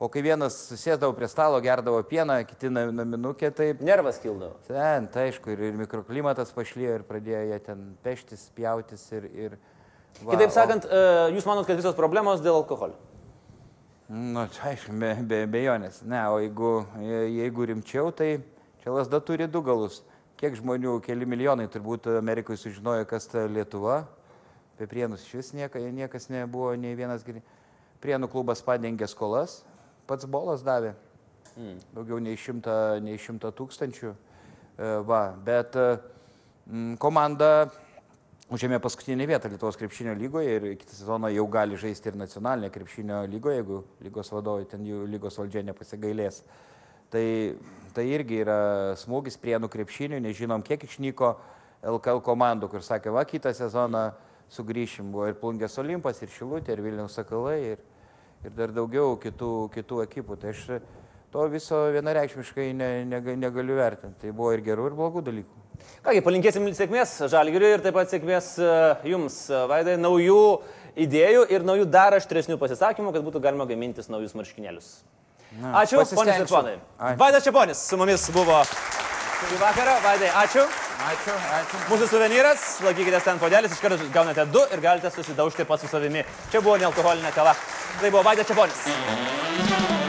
O 0.00 0.08
kai 0.10 0.24
vienas 0.26 0.56
susėdavo 0.72 1.14
prie 1.14 1.28
stalo, 1.30 1.60
gerdavo 1.62 2.00
pieną, 2.02 2.40
kiti 2.48 2.72
na- 2.72 2.88
naminukę, 2.92 3.50
tai 3.54 3.70
Nervas 3.80 4.18
kildavo. 4.18 4.56
ten, 4.66 5.06
tai 5.12 5.28
aišku, 5.28 5.52
ir, 5.54 5.60
ir 5.70 5.78
mikroklimatas 5.84 6.50
pašlyjo 6.56 6.98
ir 6.98 7.04
pradėjo 7.06 7.44
jie 7.52 7.58
ten 7.68 7.84
peštis, 8.02 8.48
pjautis 8.56 9.04
ir... 9.12 9.28
ir 9.34 9.58
va, 10.24 10.32
Kitaip 10.34 10.48
o- 10.50 10.54
sakant, 10.56 10.84
e, 10.88 11.04
Jūs 11.36 11.46
manot, 11.46 11.66
kad 11.68 11.76
visos 11.78 11.94
problemos 11.94 12.40
dėl 12.42 12.58
alkoholio? 12.64 12.96
Na, 14.08 14.44
čia 14.52 14.74
aišku, 14.74 14.92
be, 15.00 15.14
be 15.24 15.38
bejonės. 15.48 16.02
Ne, 16.04 16.20
o 16.28 16.36
jeigu, 16.42 16.84
je- 17.00 17.30
jeigu 17.40 17.64
rimčiau, 17.70 18.10
tai 18.12 18.42
čia 18.82 18.92
lasda 18.92 19.20
turi 19.20 19.46
du 19.48 19.62
galus. 19.64 20.02
Kiek 20.36 20.52
žmonių, 20.58 21.00
keli 21.00 21.24
milijonai 21.24 21.68
turbūt 21.72 22.10
Amerikoje 22.18 22.58
sužinojo, 22.58 23.06
kas 23.08 23.26
ta 23.26 23.46
Lietuva. 23.48 24.04
Apie 24.74 24.86
prienus 24.90 25.24
iš 25.24 25.32
vis 25.38 25.52
nieka, 25.54 25.78
niekas 25.78 26.28
nebuvo, 26.28 26.74
nei 26.76 26.94
vienas. 26.94 27.22
geri- 27.24 27.42
Prienų 28.02 28.28
klubas 28.28 28.60
padengė 28.60 29.08
skolas, 29.08 29.62
pats 30.06 30.26
bolas 30.26 30.62
davė. 30.62 30.92
Daugiau 31.94 32.18
nei 32.20 32.36
šimta, 32.36 33.00
nei 33.00 33.16
šimta 33.16 33.52
tūkstančių. 33.52 34.14
E, 34.76 35.00
Va, 35.06 35.32
bet 35.32 35.72
mm, 36.68 36.98
komanda 36.98 37.70
užėmė 38.52 38.78
paskutinį 38.82 39.26
vietą 39.28 39.48
Lietuvos 39.48 39.78
krepšinio 39.80 40.14
lygoje 40.18 40.58
ir 40.58 40.66
kitą 40.76 40.92
sezoną 40.92 41.30
jau 41.32 41.46
gali 41.48 41.78
žaisti 41.80 42.10
ir 42.10 42.18
nacionalinė 42.20 42.70
krepšinio 42.74 43.22
lygoje, 43.32 43.62
jeigu 43.62 43.80
lygos 44.04 44.30
vadovai 44.34 44.66
ten 44.68 44.84
jų 44.84 45.06
lygos 45.08 45.38
valdžia 45.40 45.64
nepasigailės. 45.64 46.42
Tai, 47.14 47.24
tai 47.94 48.04
irgi 48.10 48.40
yra 48.42 48.58
smūgis 49.00 49.38
prienų 49.40 49.70
krepšinių, 49.72 50.20
nežinom, 50.24 50.64
kiek 50.66 50.84
išnyko 50.84 51.34
LKL 51.94 52.20
komandų, 52.24 52.68
kur 52.72 52.84
sakė, 52.84 53.12
va, 53.14 53.24
kitą 53.28 53.52
sezoną 53.54 54.08
sugrįšim. 54.52 55.12
Buvo 55.14 55.28
ir 55.30 55.38
Plungės 55.40 55.78
Olimpas, 55.80 56.20
ir 56.22 56.32
Šilutė, 56.34 56.74
ir 56.74 56.82
Vilniaus 56.84 57.16
Sakalai, 57.16 57.58
ir, 57.74 57.84
ir 58.44 58.56
dar 58.56 58.74
daugiau 58.74 59.18
kitų, 59.20 59.52
kitų 59.74 60.02
ekipų. 60.08 60.38
Tai 60.42 60.52
aš 60.52 60.64
to 61.32 61.46
viso 61.52 61.84
vienareikšmiškai 61.94 62.72
ne, 62.76 62.90
nega- 63.08 63.36
negaliu 63.38 63.78
vertinti. 63.78 64.24
Tai 64.24 64.34
buvo 64.34 64.52
ir 64.56 64.64
gerų, 64.66 64.90
ir 64.90 64.98
blogų 64.98 65.24
dalykų. 65.28 65.63
Kągi, 66.04 66.20
palinkėsim 66.24 66.66
sėkmės 66.76 67.16
Žalgiriui 67.32 67.74
ir 67.78 67.82
taip 67.84 67.96
pat 67.96 68.12
sėkmės 68.12 68.54
e, 68.60 68.70
Jums, 69.08 69.38
e, 69.48 69.60
Vaidai, 69.70 69.96
naujų 70.00 70.40
idėjų 71.06 71.46
ir 71.54 71.64
naujų 71.66 71.88
dar 71.90 72.16
aštresnių 72.18 72.58
pasisakymų, 72.60 73.14
kad 73.14 73.24
būtų 73.26 73.42
galima 73.44 73.66
gamintis 73.68 74.10
naujus 74.12 74.36
marškinėlius. 74.38 74.90
Na, 75.62 75.72
Ačiū, 75.84 76.02
ponios 76.14 76.42
ir 76.42 76.50
ponai. 76.50 76.76
Vaidas 77.18 77.46
Čiaponis 77.46 77.80
su 77.88 77.98
mumis 77.98 78.26
buvo 78.34 78.58
šį 79.48 79.60
vakarą. 79.60 79.96
Vaidai, 80.04 80.30
ačiū. 80.42 80.64
Ačiū, 81.04 81.34
ačiū. 81.58 81.82
Mūsų 81.90 82.08
suvenyras, 82.10 82.68
laikykite 82.86 83.20
ten 83.26 83.42
podelis, 83.42 83.74
iš 83.74 83.82
karto 83.82 84.12
gaunate 84.14 84.46
du 84.54 84.62
ir 84.74 84.84
galite 84.84 85.12
susidaužti 85.14 85.66
pats 85.68 85.86
su 85.86 85.92
savimi. 85.92 86.24
Čia 86.52 86.64
buvo 86.64 86.78
nealkoholinė 86.80 87.34
kava. 87.36 87.56
Tai 88.00 88.10
buvo 88.10 88.24
Vaidas 88.26 88.50
Čiaponis. 88.50 90.02